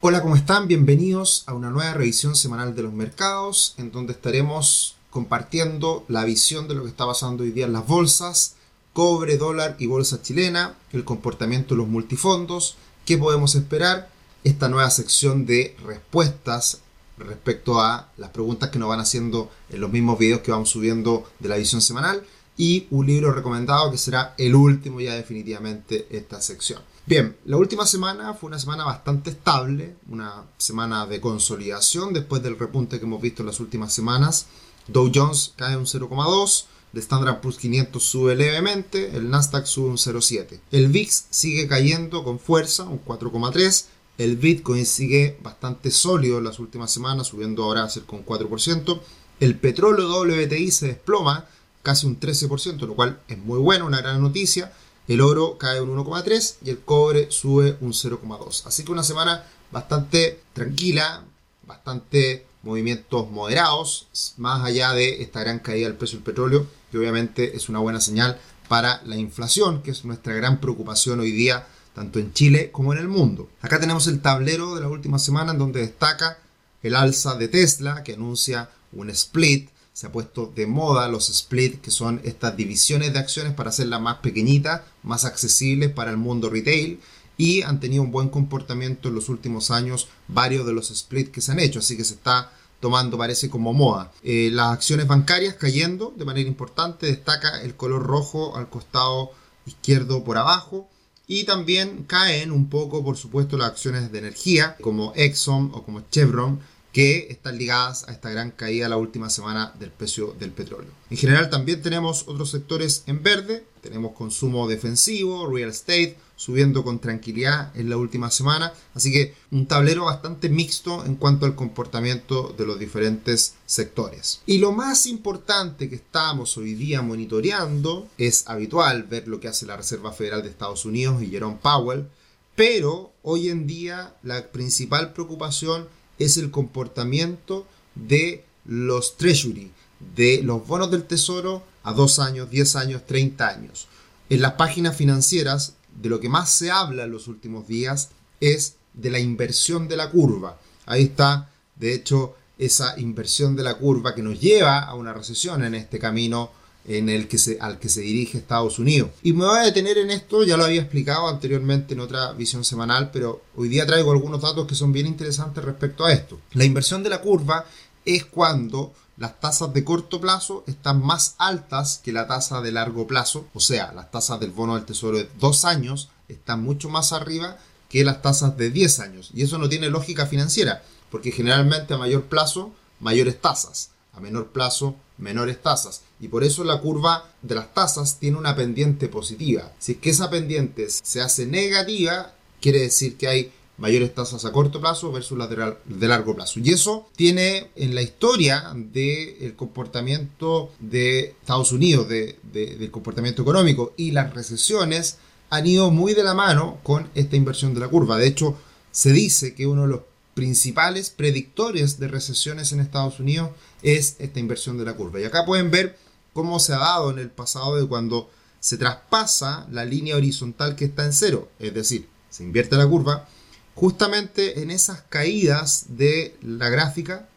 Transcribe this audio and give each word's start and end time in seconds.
Hola, 0.00 0.22
¿cómo 0.22 0.36
están? 0.36 0.68
Bienvenidos 0.68 1.42
a 1.46 1.54
una 1.54 1.70
nueva 1.70 1.92
revisión 1.92 2.36
semanal 2.36 2.76
de 2.76 2.84
los 2.84 2.92
mercados, 2.92 3.74
en 3.78 3.90
donde 3.90 4.12
estaremos 4.12 4.94
compartiendo 5.10 6.04
la 6.06 6.22
visión 6.22 6.68
de 6.68 6.76
lo 6.76 6.84
que 6.84 6.90
está 6.90 7.04
pasando 7.04 7.42
hoy 7.42 7.50
día 7.50 7.66
en 7.66 7.72
las 7.72 7.84
bolsas, 7.84 8.54
cobre, 8.92 9.38
dólar 9.38 9.74
y 9.80 9.86
bolsa 9.86 10.22
chilena, 10.22 10.76
el 10.92 11.02
comportamiento 11.02 11.74
de 11.74 11.78
los 11.78 11.88
multifondos, 11.88 12.76
qué 13.04 13.18
podemos 13.18 13.56
esperar, 13.56 14.08
esta 14.44 14.68
nueva 14.68 14.88
sección 14.90 15.46
de 15.46 15.76
respuestas 15.84 16.78
respecto 17.16 17.80
a 17.80 18.08
las 18.18 18.30
preguntas 18.30 18.70
que 18.70 18.78
nos 18.78 18.90
van 18.90 19.00
haciendo 19.00 19.50
en 19.68 19.80
los 19.80 19.90
mismos 19.90 20.16
videos 20.16 20.42
que 20.42 20.52
vamos 20.52 20.70
subiendo 20.70 21.28
de 21.40 21.48
la 21.48 21.56
visión 21.56 21.80
semanal 21.80 22.22
y 22.56 22.86
un 22.92 23.08
libro 23.08 23.32
recomendado 23.32 23.90
que 23.90 23.98
será 23.98 24.36
el 24.38 24.54
último 24.54 25.00
ya 25.00 25.14
definitivamente 25.14 26.06
esta 26.10 26.40
sección. 26.40 26.82
Bien, 27.08 27.34
la 27.46 27.56
última 27.56 27.86
semana 27.86 28.34
fue 28.34 28.48
una 28.48 28.58
semana 28.58 28.84
bastante 28.84 29.30
estable, 29.30 29.96
una 30.10 30.44
semana 30.58 31.06
de 31.06 31.22
consolidación 31.22 32.12
después 32.12 32.42
del 32.42 32.58
repunte 32.58 32.98
que 32.98 33.06
hemos 33.06 33.22
visto 33.22 33.40
en 33.40 33.46
las 33.46 33.60
últimas 33.60 33.94
semanas. 33.94 34.44
Dow 34.88 35.10
Jones 35.14 35.54
cae 35.56 35.78
un 35.78 35.86
0,2, 35.86 36.66
el 36.92 37.00
Standard 37.00 37.40
Poor's 37.40 37.56
500 37.56 38.02
sube 38.02 38.36
levemente, 38.36 39.16
el 39.16 39.30
Nasdaq 39.30 39.64
sube 39.64 39.88
un 39.88 39.96
0,7. 39.96 40.60
El 40.70 40.88
VIX 40.88 41.24
sigue 41.30 41.66
cayendo 41.66 42.22
con 42.24 42.38
fuerza, 42.38 42.82
un 42.82 43.02
4,3. 43.02 43.86
El 44.18 44.36
Bitcoin 44.36 44.84
sigue 44.84 45.38
bastante 45.42 45.90
sólido 45.90 46.36
en 46.36 46.44
las 46.44 46.58
últimas 46.58 46.92
semanas, 46.92 47.28
subiendo 47.28 47.64
ahora 47.64 47.88
cerca 47.88 48.16
un 48.16 48.26
4%. 48.26 49.00
El 49.40 49.56
petróleo 49.56 50.10
WTI 50.10 50.70
se 50.70 50.88
desploma 50.88 51.46
casi 51.82 52.06
un 52.06 52.20
13%, 52.20 52.86
lo 52.86 52.94
cual 52.94 53.18
es 53.28 53.38
muy 53.38 53.60
bueno, 53.60 53.86
una 53.86 54.02
gran 54.02 54.20
noticia. 54.20 54.74
El 55.08 55.22
oro 55.22 55.56
cae 55.56 55.80
un 55.80 55.88
1,3 55.96 56.56
y 56.62 56.68
el 56.68 56.80
cobre 56.80 57.30
sube 57.30 57.78
un 57.80 57.92
0,2. 57.92 58.66
Así 58.66 58.84
que 58.84 58.92
una 58.92 59.02
semana 59.02 59.42
bastante 59.70 60.38
tranquila, 60.52 61.24
bastante 61.66 62.44
movimientos 62.62 63.30
moderados, 63.30 64.06
más 64.36 64.62
allá 64.62 64.92
de 64.92 65.22
esta 65.22 65.40
gran 65.40 65.60
caída 65.60 65.88
del 65.88 65.96
precio 65.96 66.18
del 66.18 66.24
petróleo, 66.24 66.66
que 66.90 66.98
obviamente 66.98 67.56
es 67.56 67.70
una 67.70 67.78
buena 67.78 68.02
señal 68.02 68.38
para 68.68 69.00
la 69.06 69.16
inflación, 69.16 69.82
que 69.82 69.92
es 69.92 70.04
nuestra 70.04 70.34
gran 70.34 70.60
preocupación 70.60 71.20
hoy 71.20 71.32
día, 71.32 71.66
tanto 71.94 72.18
en 72.18 72.34
Chile 72.34 72.70
como 72.70 72.92
en 72.92 72.98
el 72.98 73.08
mundo. 73.08 73.48
Acá 73.62 73.80
tenemos 73.80 74.06
el 74.08 74.20
tablero 74.20 74.74
de 74.74 74.82
la 74.82 74.88
última 74.88 75.18
semana 75.18 75.52
en 75.52 75.58
donde 75.58 75.80
destaca 75.80 76.38
el 76.82 76.94
alza 76.94 77.34
de 77.34 77.48
Tesla, 77.48 78.02
que 78.02 78.12
anuncia 78.12 78.68
un 78.92 79.08
split 79.08 79.70
se 79.98 80.06
ha 80.06 80.12
puesto 80.12 80.52
de 80.54 80.68
moda 80.68 81.08
los 81.08 81.28
split, 81.28 81.80
que 81.80 81.90
son 81.90 82.20
estas 82.22 82.56
divisiones 82.56 83.12
de 83.12 83.18
acciones 83.18 83.52
para 83.54 83.70
hacerlas 83.70 84.00
más 84.00 84.18
pequeñitas, 84.18 84.82
más 85.08 85.24
accesibles 85.24 85.90
para 85.90 86.12
el 86.12 86.18
mundo 86.18 86.50
retail 86.50 87.00
y 87.36 87.62
han 87.62 87.80
tenido 87.80 88.02
un 88.02 88.12
buen 88.12 88.28
comportamiento 88.28 89.08
en 89.08 89.14
los 89.14 89.28
últimos 89.28 89.70
años 89.70 90.08
varios 90.28 90.66
de 90.66 90.72
los 90.72 90.90
split 90.90 91.30
que 91.30 91.40
se 91.40 91.52
han 91.52 91.60
hecho, 91.60 91.78
así 91.78 91.96
que 91.96 92.04
se 92.04 92.14
está 92.14 92.52
tomando 92.80 93.18
parece 93.18 93.48
como 93.48 93.72
moda. 93.72 94.12
Eh, 94.22 94.50
las 94.52 94.72
acciones 94.72 95.06
bancarias 95.06 95.54
cayendo 95.54 96.12
de 96.16 96.24
manera 96.24 96.48
importante, 96.48 97.06
destaca 97.06 97.62
el 97.62 97.74
color 97.74 98.02
rojo 98.04 98.56
al 98.56 98.68
costado 98.68 99.32
izquierdo 99.66 100.24
por 100.24 100.38
abajo 100.38 100.88
y 101.26 101.44
también 101.44 102.04
caen 102.04 102.52
un 102.52 102.68
poco 102.68 103.04
por 103.04 103.16
supuesto 103.16 103.56
las 103.56 103.68
acciones 103.68 104.12
de 104.12 104.18
energía 104.18 104.76
como 104.80 105.12
Exxon 105.14 105.70
o 105.74 105.82
como 105.82 106.02
Chevron 106.10 106.60
que 106.92 107.28
están 107.30 107.58
ligadas 107.58 108.08
a 108.08 108.12
esta 108.12 108.30
gran 108.30 108.50
caída 108.50 108.88
la 108.88 108.96
última 108.96 109.30
semana 109.30 109.74
del 109.78 109.90
precio 109.90 110.34
del 110.38 110.52
petróleo. 110.52 110.90
En 111.10 111.16
general 111.16 111.50
también 111.50 111.82
tenemos 111.82 112.24
otros 112.26 112.50
sectores 112.50 113.04
en 113.06 113.22
verde, 113.22 113.64
tenemos 113.82 114.12
consumo 114.12 114.66
defensivo, 114.68 115.46
real 115.48 115.70
estate, 115.70 116.16
subiendo 116.36 116.84
con 116.84 117.00
tranquilidad 117.00 117.76
en 117.76 117.90
la 117.90 117.96
última 117.96 118.30
semana, 118.30 118.72
así 118.94 119.12
que 119.12 119.34
un 119.50 119.66
tablero 119.66 120.04
bastante 120.04 120.48
mixto 120.48 121.04
en 121.04 121.16
cuanto 121.16 121.46
al 121.46 121.56
comportamiento 121.56 122.54
de 122.56 122.64
los 122.64 122.78
diferentes 122.78 123.54
sectores. 123.66 124.40
Y 124.46 124.58
lo 124.58 124.72
más 124.72 125.06
importante 125.06 125.88
que 125.88 125.96
estamos 125.96 126.56
hoy 126.56 126.74
día 126.74 127.02
monitoreando 127.02 128.08
es 128.18 128.44
habitual 128.46 129.02
ver 129.02 129.26
lo 129.26 129.40
que 129.40 129.48
hace 129.48 129.66
la 129.66 129.76
Reserva 129.76 130.12
Federal 130.12 130.42
de 130.42 130.48
Estados 130.48 130.84
Unidos 130.84 131.22
y 131.22 131.26
Jerome 131.26 131.58
Powell, 131.60 132.06
pero 132.54 133.12
hoy 133.22 133.48
en 133.48 133.66
día 133.66 134.14
la 134.22 134.48
principal 134.50 135.12
preocupación 135.12 135.88
es 136.18 136.36
el 136.36 136.50
comportamiento 136.50 137.66
de 137.94 138.44
los 138.64 139.16
treasury, 139.16 139.72
de 140.16 140.42
los 140.42 140.66
bonos 140.66 140.90
del 140.90 141.04
tesoro 141.04 141.62
a 141.82 141.92
2 141.92 142.18
años, 142.18 142.50
10 142.50 142.76
años, 142.76 143.06
30 143.06 143.48
años. 143.48 143.88
En 144.30 144.42
las 144.42 144.52
páginas 144.52 144.96
financieras, 144.96 145.74
de 146.00 146.08
lo 146.08 146.20
que 146.20 146.28
más 146.28 146.50
se 146.50 146.70
habla 146.70 147.04
en 147.04 147.10
los 147.10 147.28
últimos 147.28 147.66
días 147.66 148.10
es 148.40 148.76
de 148.94 149.10
la 149.10 149.18
inversión 149.18 149.88
de 149.88 149.96
la 149.96 150.10
curva. 150.10 150.58
Ahí 150.86 151.04
está, 151.04 151.50
de 151.76 151.94
hecho, 151.94 152.36
esa 152.58 152.98
inversión 152.98 153.56
de 153.56 153.62
la 153.62 153.74
curva 153.74 154.14
que 154.14 154.22
nos 154.22 154.40
lleva 154.40 154.80
a 154.80 154.94
una 154.94 155.12
recesión 155.12 155.64
en 155.64 155.74
este 155.74 155.98
camino 155.98 156.50
en 156.88 157.08
el 157.10 157.28
que 157.28 157.38
se, 157.38 157.58
al 157.60 157.78
que 157.78 157.88
se 157.88 158.00
dirige 158.00 158.38
Estados 158.38 158.78
Unidos. 158.78 159.10
Y 159.22 159.34
me 159.34 159.44
voy 159.44 159.58
a 159.58 159.62
detener 159.62 159.98
en 159.98 160.10
esto, 160.10 160.42
ya 160.42 160.56
lo 160.56 160.64
había 160.64 160.80
explicado 160.80 161.28
anteriormente 161.28 161.94
en 161.94 162.00
otra 162.00 162.32
visión 162.32 162.64
semanal, 162.64 163.10
pero 163.12 163.42
hoy 163.56 163.68
día 163.68 163.86
traigo 163.86 164.10
algunos 164.10 164.40
datos 164.40 164.66
que 164.66 164.74
son 164.74 164.92
bien 164.92 165.06
interesantes 165.06 165.62
respecto 165.62 166.04
a 166.04 166.12
esto. 166.12 166.40
La 166.52 166.64
inversión 166.64 167.02
de 167.02 167.10
la 167.10 167.20
curva 167.20 167.66
es 168.04 168.24
cuando 168.24 168.94
las 169.18 169.38
tasas 169.38 169.74
de 169.74 169.84
corto 169.84 170.20
plazo 170.20 170.64
están 170.66 171.04
más 171.04 171.34
altas 171.38 172.00
que 172.02 172.12
la 172.12 172.26
tasa 172.26 172.62
de 172.62 172.72
largo 172.72 173.06
plazo, 173.06 173.46
o 173.52 173.60
sea, 173.60 173.92
las 173.92 174.10
tasas 174.10 174.40
del 174.40 174.52
bono 174.52 174.76
del 174.76 174.84
tesoro 174.84 175.18
de 175.18 175.28
dos 175.38 175.64
años 175.64 176.08
están 176.28 176.62
mucho 176.62 176.88
más 176.88 177.12
arriba 177.12 177.58
que 177.88 178.04
las 178.04 178.22
tasas 178.22 178.56
de 178.56 178.70
10 178.70 179.00
años. 179.00 179.30
Y 179.34 179.42
eso 179.42 179.58
no 179.58 179.68
tiene 179.68 179.90
lógica 179.90 180.26
financiera, 180.26 180.82
porque 181.10 181.32
generalmente 181.32 181.94
a 181.94 181.98
mayor 181.98 182.24
plazo, 182.24 182.72
mayores 183.00 183.40
tasas, 183.40 183.90
a 184.12 184.20
menor 184.20 184.48
plazo, 184.48 184.96
menores 185.18 185.60
tasas. 185.62 186.02
Y 186.20 186.28
por 186.28 186.44
eso 186.44 186.64
la 186.64 186.80
curva 186.80 187.30
de 187.42 187.54
las 187.54 187.74
tasas 187.74 188.18
tiene 188.18 188.38
una 188.38 188.56
pendiente 188.56 189.08
positiva. 189.08 189.72
Si 189.78 189.92
es 189.92 189.98
que 189.98 190.10
esa 190.10 190.30
pendiente 190.30 190.88
se 190.88 191.20
hace 191.20 191.46
negativa, 191.46 192.34
quiere 192.60 192.80
decir 192.80 193.16
que 193.16 193.28
hay 193.28 193.52
mayores 193.78 194.12
tasas 194.14 194.44
a 194.44 194.52
corto 194.52 194.80
plazo 194.80 195.10
versus 195.12 195.38
las 195.38 195.48
de, 195.48 196.08
largo 196.08 196.34
plazo. 196.34 196.60
Y 196.60 196.70
eso 196.70 197.08
tiene 197.16 197.70
en 197.76 197.94
la 197.94 198.02
historia 198.02 198.72
del 198.74 199.54
comportamiento 199.56 200.72
de 200.80 201.36
Estados 201.40 201.72
Unidos, 201.72 202.08
del 202.08 202.90
comportamiento 202.90 203.42
económico 203.42 203.94
y 203.96 204.10
las 204.10 204.34
recesiones, 204.34 205.18
han 205.50 205.66
ido 205.66 205.90
muy 205.90 206.12
de 206.12 206.24
la 206.24 206.34
mano 206.34 206.78
con 206.82 207.08
esta 207.14 207.36
inversión 207.36 207.72
de 207.72 207.80
la 207.80 207.88
curva. 207.88 208.18
De 208.18 208.26
hecho, 208.26 208.56
se 208.90 209.12
dice 209.12 209.54
que 209.54 209.66
uno 209.66 209.82
de 209.82 209.88
los 209.88 210.00
principales 210.38 211.10
predictores 211.10 211.98
de 211.98 212.06
recesiones 212.06 212.70
en 212.70 212.78
Estados 212.78 213.18
Unidos 213.18 213.50
es 213.82 214.14
esta 214.20 214.38
inversión 214.38 214.78
de 214.78 214.84
la 214.84 214.94
curva. 214.94 215.18
Y 215.18 215.24
acá 215.24 215.44
pueden 215.44 215.72
ver 215.72 215.98
cómo 216.32 216.60
se 216.60 216.74
ha 216.74 216.78
dado 216.78 217.10
en 217.10 217.18
el 217.18 217.28
pasado 217.28 217.74
de 217.74 217.88
cuando 217.88 218.30
se 218.60 218.78
traspasa 218.78 219.66
la 219.68 219.84
línea 219.84 220.14
horizontal 220.14 220.76
que 220.76 220.84
está 220.84 221.04
en 221.04 221.12
cero, 221.12 221.48
es 221.58 221.74
decir, 221.74 222.08
se 222.30 222.44
invierte 222.44 222.76
la 222.76 222.86
curva, 222.86 223.26
justamente 223.74 224.62
en 224.62 224.70
esas 224.70 225.02
caídas 225.08 225.86
de 225.88 226.36
la 226.40 226.68
gráfica, 226.68 227.28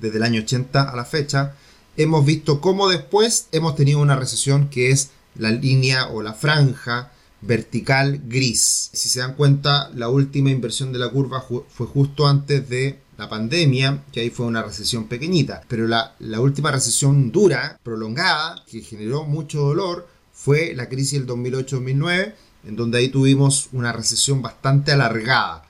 desde 0.00 0.16
el 0.16 0.22
año 0.22 0.40
80 0.40 0.88
a 0.88 0.96
la 0.96 1.04
fecha, 1.04 1.54
hemos 1.98 2.24
visto 2.24 2.62
cómo 2.62 2.88
después 2.88 3.48
hemos 3.52 3.76
tenido 3.76 4.00
una 4.00 4.16
recesión 4.16 4.70
que 4.70 4.90
es 4.90 5.10
la 5.34 5.50
línea 5.50 6.08
o 6.08 6.22
la 6.22 6.32
franja 6.32 7.12
vertical 7.42 8.22
gris. 8.24 8.90
Si 8.92 9.08
se 9.08 9.20
dan 9.20 9.34
cuenta, 9.34 9.90
la 9.94 10.08
última 10.08 10.50
inversión 10.50 10.92
de 10.92 10.98
la 10.98 11.10
curva 11.10 11.42
fue 11.42 11.86
justo 11.86 12.26
antes 12.26 12.68
de 12.68 13.02
la 13.18 13.28
pandemia, 13.28 14.04
que 14.10 14.20
ahí 14.20 14.30
fue 14.30 14.46
una 14.46 14.62
recesión 14.62 15.06
pequeñita, 15.06 15.62
pero 15.68 15.86
la, 15.86 16.14
última 16.40 16.70
recesión 16.70 17.30
dura, 17.30 17.78
prolongada, 17.82 18.64
que 18.66 18.80
generó 18.80 19.24
mucho 19.24 19.60
dolor, 19.60 20.08
fue 20.32 20.74
la 20.74 20.88
crisis 20.88 21.20
del 21.20 21.28
2008-2009, 21.28 22.34
en 22.64 22.76
donde 22.76 22.98
ahí 22.98 23.08
tuvimos 23.08 23.68
una 23.72 23.92
recesión 23.92 24.40
bastante 24.40 24.92
alargada 24.92 25.64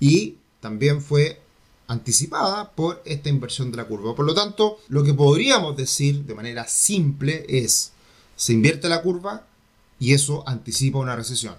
y 0.00 0.36
también 0.60 1.00
fue 1.00 1.40
anticipada 1.88 2.72
por 2.72 3.02
esta 3.04 3.28
inversión 3.28 3.70
de 3.70 3.76
la 3.76 3.84
curva. 3.84 4.14
Por 4.14 4.26
lo 4.26 4.34
tanto, 4.34 4.78
lo 4.88 5.04
que 5.04 5.14
podríamos 5.14 5.76
decir 5.76 6.24
de 6.24 6.34
manera 6.34 6.66
simple 6.66 7.44
es, 7.48 7.92
se 8.34 8.52
invierte 8.52 8.88
la 8.88 9.02
curva, 9.02 9.46
y 9.98 10.12
eso 10.12 10.44
anticipa 10.46 10.98
una 10.98 11.16
recesión. 11.16 11.54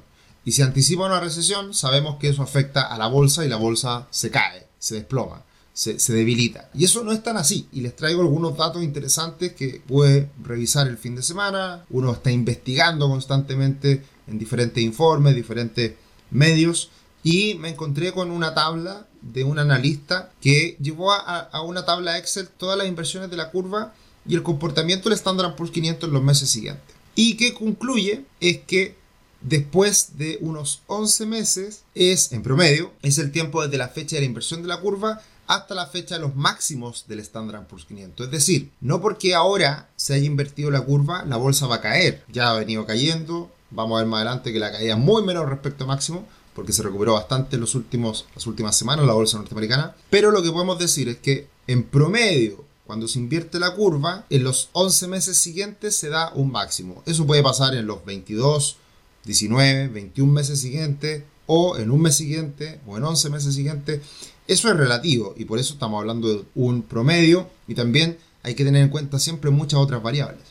Y 0.46 0.54
si 0.54 0.62
anticipa 0.62 1.06
una 1.06 1.20
recesión, 1.20 1.74
sabemos 1.74 2.18
que 2.20 2.30
eso 2.30 2.42
afecta 2.42 2.84
a 2.84 2.98
la 2.98 3.08
bolsa 3.08 3.44
y 3.44 3.50
la 3.50 3.58
bolsa 3.58 4.08
se 4.12 4.32
cae, 4.32 4.66
se 4.80 4.96
desploma, 4.96 5.44
se, 5.74 5.98
debilita. 6.14 6.70
Y 6.74 6.86
eso 6.86 7.04
no 7.04 7.12
es 7.12 7.22
tan 7.22 7.38
así. 7.38 7.68
Y 7.74 7.82
les 7.82 7.96
traigo 7.96 8.22
algunos 8.22 8.56
datos 8.56 8.82
interesantes 8.82 9.54
que 9.54 9.82
puede 9.86 10.30
revisar 10.42 10.88
el 10.88 10.98
fin 10.98 11.16
de 11.16 11.22
semana. 11.22 11.84
Uno 11.90 12.14
está 12.14 12.32
investigando 12.32 13.10
constantemente 13.10 14.04
en 14.26 14.40
diferentes 14.40 14.82
informes, 14.82 15.36
diferentes 15.36 15.96
medios. 16.32 16.92
Y 17.24 17.56
me 17.56 17.70
encontré 17.70 18.14
con 18.14 18.32
una 18.32 18.54
tabla 18.54 19.06
de 19.22 19.44
un 19.44 19.60
analista 19.60 20.32
que 20.40 20.78
llevó 20.80 21.12
a, 21.12 21.40
a 21.40 21.62
una 21.62 21.84
tabla 21.84 22.18
Excel 22.18 22.48
todas 22.48 22.78
las 22.78 22.88
inversiones 22.88 23.30
de 23.30 23.36
la 23.36 23.52
curva 23.52 23.94
y 24.26 24.36
el 24.36 24.44
comportamiento 24.44 25.10
del 25.10 25.18
Standard 25.18 25.56
Poor's 25.56 25.72
500 25.72 26.08
en 26.08 26.14
los 26.14 26.24
meses 26.24 26.50
siguientes. 26.50 26.97
Y 27.18 27.36
que 27.36 27.56
concluye 27.56 28.26
es 28.40 28.60
que 28.60 28.96
después 29.42 30.20
de 30.20 30.38
unos 30.40 30.84
11 30.86 31.26
meses 31.26 31.84
es, 31.96 32.32
en 32.32 32.44
promedio, 32.44 32.94
es 33.02 33.18
el 33.18 33.32
tiempo 33.32 33.64
desde 33.64 33.80
la 33.80 33.90
fecha 33.90 34.16
de 34.16 34.22
la 34.22 34.28
inversión 34.28 34.62
de 34.62 34.68
la 34.68 34.80
curva 34.80 35.20
hasta 35.48 35.74
la 35.74 35.88
fecha 35.88 36.14
de 36.14 36.22
los 36.22 36.36
máximos 36.36 37.06
del 37.08 37.20
Standard 37.22 37.66
Poor's 37.66 37.86
500. 37.86 38.28
Es 38.28 38.32
decir, 38.32 38.70
no 38.82 39.02
porque 39.02 39.34
ahora 39.34 39.90
se 39.96 40.14
haya 40.14 40.28
invertido 40.28 40.70
la 40.70 40.82
curva, 40.82 41.26
la 41.26 41.38
bolsa 41.38 41.66
va 41.66 41.78
a 41.78 41.82
caer. 41.82 42.24
Ya 42.32 42.52
ha 42.52 42.54
venido 42.54 42.86
cayendo. 42.86 43.50
Vamos 43.72 43.98
a 43.98 44.02
ver 44.02 44.08
más 44.08 44.18
adelante 44.22 44.54
que 44.54 44.60
la 44.60 44.72
caída 44.72 44.94
es 44.94 45.00
muy 45.00 45.24
menor 45.24 45.50
respecto 45.50 45.86
a 45.86 45.88
máximo, 45.88 46.28
porque 46.54 46.72
se 46.72 46.84
recuperó 46.84 47.14
bastante 47.14 47.56
en 47.56 47.62
los 47.62 47.74
últimos, 47.74 48.28
las 48.36 48.46
últimas 48.46 48.78
semanas 48.78 49.08
la 49.08 49.14
bolsa 49.14 49.40
norteamericana. 49.40 49.96
Pero 50.12 50.30
lo 50.30 50.44
que 50.44 50.52
podemos 50.52 50.78
decir 50.78 51.10
es 51.10 51.18
que 51.18 51.48
en 51.66 51.82
promedio, 51.82 52.64
cuando 52.88 53.08
se 53.08 53.20
invierte 53.20 53.60
la 53.60 53.76
curva, 53.76 54.26
en 54.30 54.44
los 54.44 54.70
11 54.72 55.10
meses 55.10 55.38
siguientes 55.38 55.96
se 55.96 56.10
da 56.10 56.32
un 56.34 56.52
máximo. 56.52 57.04
Eso 57.06 57.28
puede 57.28 57.44
pasar 57.44 57.76
en 57.76 57.86
los 57.86 58.04
22, 58.06 58.78
19, 59.26 59.90
21 59.90 60.32
meses 60.32 60.62
siguientes, 60.62 61.24
o 61.46 61.78
en 61.78 61.92
un 61.92 62.02
mes 62.02 62.16
siguiente, 62.16 62.80
o 62.88 62.98
en 62.98 63.04
11 63.04 63.30
meses 63.30 63.54
siguientes. 63.54 64.02
Eso 64.48 64.70
es 64.70 64.78
relativo 64.78 65.36
y 65.38 65.46
por 65.46 65.60
eso 65.60 65.74
estamos 65.74 66.00
hablando 66.00 66.30
de 66.30 66.46
un 66.56 66.82
promedio 66.82 67.50
y 67.68 67.76
también 67.76 68.18
hay 68.44 68.56
que 68.56 68.64
tener 68.64 68.82
en 68.82 68.90
cuenta 68.90 69.20
siempre 69.20 69.52
muchas 69.52 69.80
otras 69.80 70.02
variables. 70.02 70.44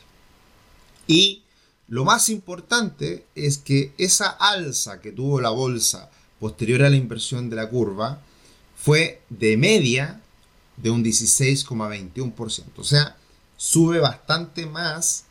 Y 1.07 1.41
lo 1.87 2.05
más 2.05 2.29
importante 2.29 3.25
es 3.33 3.57
que 3.57 3.93
esa 3.97 4.29
alza 4.29 5.01
que 5.01 5.11
tuvo 5.11 5.41
la 5.41 5.49
bolsa 5.49 6.11
posterior 6.39 6.83
a 6.83 6.89
la 6.91 6.97
inversión 6.97 7.49
de 7.49 7.55
la 7.55 7.69
curva 7.69 8.21
fue 8.75 9.21
de 9.29 9.57
media 9.57 10.21
de 10.77 10.89
un 10.89 11.03
16,21%. 11.03 12.63
O 12.77 12.83
sea, 12.83 13.17
sube 13.57 13.99
bastante 13.99 14.65
más 14.65 15.25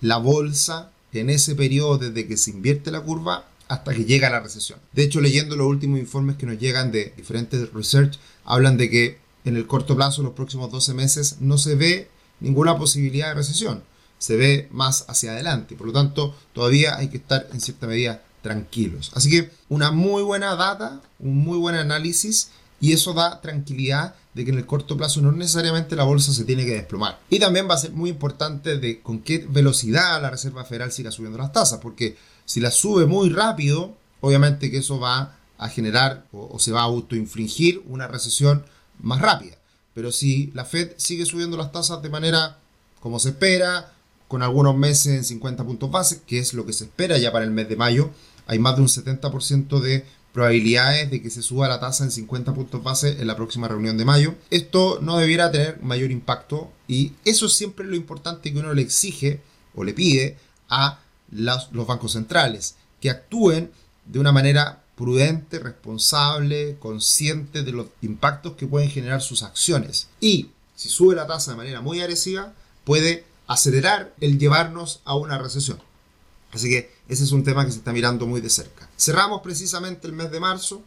la 0.00 0.16
bolsa 0.16 0.90
en 1.12 1.30
ese 1.30 1.54
periodo 1.54 1.98
desde 1.98 2.26
que 2.26 2.36
se 2.36 2.50
invierte 2.50 2.90
la 2.90 3.00
curva 3.00 3.48
hasta 3.68 3.94
que 3.94 4.04
llega 4.04 4.30
la 4.30 4.40
recesión. 4.40 4.78
De 4.92 5.02
hecho, 5.02 5.20
leyendo 5.20 5.56
los 5.56 5.66
últimos 5.66 5.98
informes 5.98 6.36
que 6.36 6.46
nos 6.46 6.58
llegan 6.58 6.92
de 6.92 7.12
diferentes 7.16 7.72
research, 7.72 8.18
hablan 8.44 8.76
de 8.76 8.90
que 8.90 9.18
en 9.44 9.56
el 9.56 9.66
corto 9.66 9.96
plazo, 9.96 10.22
los 10.22 10.32
próximos 10.32 10.70
12 10.70 10.94
meses, 10.94 11.36
no 11.40 11.58
se 11.58 11.74
ve 11.74 12.08
ninguna 12.40 12.76
posibilidad 12.76 13.28
de 13.28 13.34
recesión. 13.34 13.82
Se 14.18 14.36
ve 14.36 14.68
más 14.72 15.04
hacia 15.08 15.32
adelante. 15.32 15.76
Por 15.76 15.88
lo 15.88 15.92
tanto, 15.92 16.34
todavía 16.52 16.96
hay 16.96 17.08
que 17.08 17.18
estar 17.18 17.46
en 17.52 17.60
cierta 17.60 17.86
medida 17.86 18.22
tranquilos. 18.42 19.12
Así 19.14 19.30
que 19.30 19.50
una 19.68 19.90
muy 19.90 20.22
buena 20.22 20.54
data, 20.54 21.00
un 21.18 21.36
muy 21.36 21.58
buen 21.58 21.74
análisis 21.74 22.50
y 22.80 22.92
eso 22.92 23.12
da 23.14 23.40
tranquilidad 23.40 24.14
de 24.36 24.44
que 24.44 24.50
en 24.50 24.58
el 24.58 24.66
corto 24.66 24.98
plazo 24.98 25.22
no 25.22 25.32
necesariamente 25.32 25.96
la 25.96 26.04
bolsa 26.04 26.30
se 26.30 26.44
tiene 26.44 26.66
que 26.66 26.74
desplomar. 26.74 27.18
Y 27.30 27.38
también 27.38 27.66
va 27.70 27.74
a 27.74 27.78
ser 27.78 27.92
muy 27.92 28.10
importante 28.10 28.76
de 28.76 29.00
con 29.00 29.20
qué 29.20 29.38
velocidad 29.48 30.20
la 30.20 30.28
Reserva 30.28 30.66
Federal 30.66 30.92
siga 30.92 31.10
subiendo 31.10 31.38
las 31.38 31.52
tasas, 31.52 31.80
porque 31.80 32.18
si 32.44 32.60
las 32.60 32.74
sube 32.74 33.06
muy 33.06 33.30
rápido, 33.30 33.96
obviamente 34.20 34.70
que 34.70 34.76
eso 34.76 35.00
va 35.00 35.38
a 35.56 35.68
generar 35.70 36.26
o, 36.32 36.58
se 36.58 36.70
va 36.70 36.80
a 36.80 36.84
autoinfringir 36.84 37.82
una 37.86 38.08
recesión 38.08 38.62
más 39.00 39.22
rápida. 39.22 39.56
Pero 39.94 40.12
si 40.12 40.50
la 40.52 40.66
Fed 40.66 40.92
sigue 40.98 41.24
subiendo 41.24 41.56
las 41.56 41.72
tasas 41.72 42.02
de 42.02 42.10
manera 42.10 42.58
como 43.00 43.18
se 43.18 43.30
espera, 43.30 43.94
con 44.28 44.42
algunos 44.42 44.76
meses 44.76 45.14
en 45.14 45.24
50 45.24 45.64
puntos 45.64 45.90
base, 45.90 46.20
que 46.26 46.40
es 46.40 46.52
lo 46.52 46.66
que 46.66 46.74
se 46.74 46.84
espera 46.84 47.16
ya 47.16 47.32
para 47.32 47.46
el 47.46 47.52
mes 47.52 47.70
de 47.70 47.76
mayo, 47.76 48.10
hay 48.46 48.58
más 48.58 48.76
de 48.76 48.82
un 48.82 48.88
70% 48.88 49.80
de 49.80 50.04
probabilidades 50.36 51.10
de 51.10 51.22
que 51.22 51.30
se 51.30 51.40
suba 51.40 51.66
la 51.66 51.80
tasa 51.80 52.04
en 52.04 52.10
50 52.10 52.52
puntos 52.52 52.82
base 52.82 53.22
en 53.22 53.26
la 53.26 53.36
próxima 53.36 53.68
reunión 53.68 53.96
de 53.96 54.04
mayo. 54.04 54.34
Esto 54.50 54.98
no 55.00 55.16
debiera 55.16 55.50
tener 55.50 55.80
mayor 55.80 56.10
impacto 56.10 56.70
y 56.86 57.14
eso 57.24 57.46
es 57.46 57.54
siempre 57.54 57.86
lo 57.86 57.96
importante 57.96 58.52
que 58.52 58.58
uno 58.58 58.74
le 58.74 58.82
exige 58.82 59.40
o 59.74 59.82
le 59.82 59.94
pide 59.94 60.36
a 60.68 61.00
los, 61.30 61.70
bancos 61.86 62.12
centrales, 62.12 62.76
que 63.00 63.08
actúen 63.08 63.70
de 64.04 64.18
una 64.18 64.30
manera 64.30 64.82
prudente, 64.94 65.58
responsable, 65.58 66.76
consciente 66.80 67.62
de 67.62 67.72
los 67.72 67.86
impactos 68.02 68.56
que 68.56 68.66
pueden 68.66 68.90
generar 68.90 69.22
sus 69.22 69.42
acciones. 69.42 70.08
Y 70.20 70.50
si 70.74 70.90
sube 70.90 71.16
la 71.16 71.26
tasa 71.26 71.52
de 71.52 71.56
manera 71.56 71.80
muy 71.80 72.02
agresiva, 72.02 72.52
puede 72.84 73.24
acelerar 73.46 74.12
el 74.20 74.38
llevarnos 74.38 75.00
a 75.06 75.16
una 75.16 75.38
recesión. 75.38 75.78
Así 76.52 76.68
que 76.68 76.90
ese 77.08 77.24
es 77.24 77.32
un 77.32 77.44
tema 77.44 77.64
que 77.64 77.72
se 77.72 77.78
está 77.78 77.92
mirando 77.92 78.26
muy 78.26 78.40
de 78.40 78.50
cerca. 78.50 78.88
Cerramos 78.96 79.40
precisamente 79.42 80.06
el 80.06 80.12
mes 80.12 80.30
de 80.30 80.40
marzo, 80.40 80.82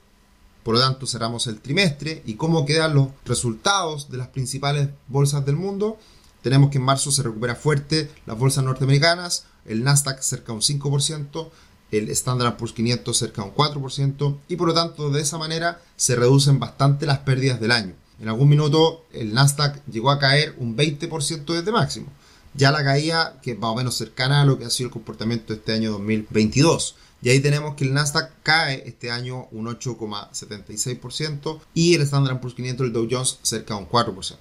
por 0.63 0.75
lo 0.75 0.81
tanto 0.81 1.07
cerramos 1.07 1.47
el 1.47 1.61
trimestre 1.61 2.21
y 2.25 2.33
cómo 2.35 2.65
quedan 2.65 2.93
los 2.93 3.07
resultados 3.25 4.09
de 4.11 4.17
las 4.17 4.27
principales 4.27 4.89
bolsas 5.07 5.45
del 5.45 5.55
mundo. 5.55 5.97
Tenemos 6.41 6.69
que 6.69 6.77
en 6.77 6.83
marzo 6.83 7.11
se 7.11 7.23
recupera 7.23 7.55
fuerte 7.55 8.11
las 8.25 8.37
bolsas 8.37 8.63
norteamericanas, 8.63 9.45
el 9.65 9.83
Nasdaq 9.83 10.21
cerca 10.21 10.47
de 10.47 10.53
un 10.53 10.61
5%, 10.61 11.49
el 11.91 12.09
Standard 12.09 12.57
Poor's 12.57 12.73
500 12.73 13.17
cerca 13.17 13.43
un 13.43 13.53
4% 13.53 14.37
y 14.47 14.55
por 14.57 14.67
lo 14.67 14.73
tanto 14.73 15.09
de 15.09 15.21
esa 15.21 15.37
manera 15.37 15.81
se 15.95 16.15
reducen 16.15 16.59
bastante 16.59 17.05
las 17.05 17.19
pérdidas 17.19 17.59
del 17.59 17.71
año. 17.71 17.93
En 18.19 18.27
algún 18.27 18.49
minuto 18.49 19.05
el 19.13 19.33
Nasdaq 19.33 19.83
llegó 19.85 20.11
a 20.11 20.19
caer 20.19 20.53
un 20.57 20.75
20% 20.75 21.45
desde 21.53 21.71
máximo 21.71 22.07
ya 22.59 22.71
la 22.73 22.83
caída 22.83 23.39
que 23.41 23.51
es 23.53 23.57
más 23.57 23.71
o 23.71 23.75
menos 23.75 23.95
cercana 23.95 24.41
a 24.41 24.45
lo 24.45 24.59
que 24.59 24.65
ha 24.65 24.69
sido 24.69 24.87
el 24.87 24.93
comportamiento 24.93 25.53
de 25.53 25.59
este 25.59 25.71
año 25.71 25.93
2022. 25.93 26.97
Y 27.21 27.29
ahí 27.29 27.39
tenemos 27.39 27.75
que 27.75 27.85
el 27.85 27.93
Nasdaq 27.93 28.33
cae 28.43 28.83
este 28.85 29.11
año 29.11 29.47
un 29.51 29.67
8,76% 29.67 31.59
y 31.73 31.95
el 31.95 32.01
Standard 32.01 32.41
Poor's 32.41 32.55
500, 32.55 32.85
el 32.85 32.93
Dow 32.93 33.07
Jones, 33.09 33.39
cerca 33.41 33.75
de 33.75 33.81
un 33.81 33.89
4%. 33.89 34.37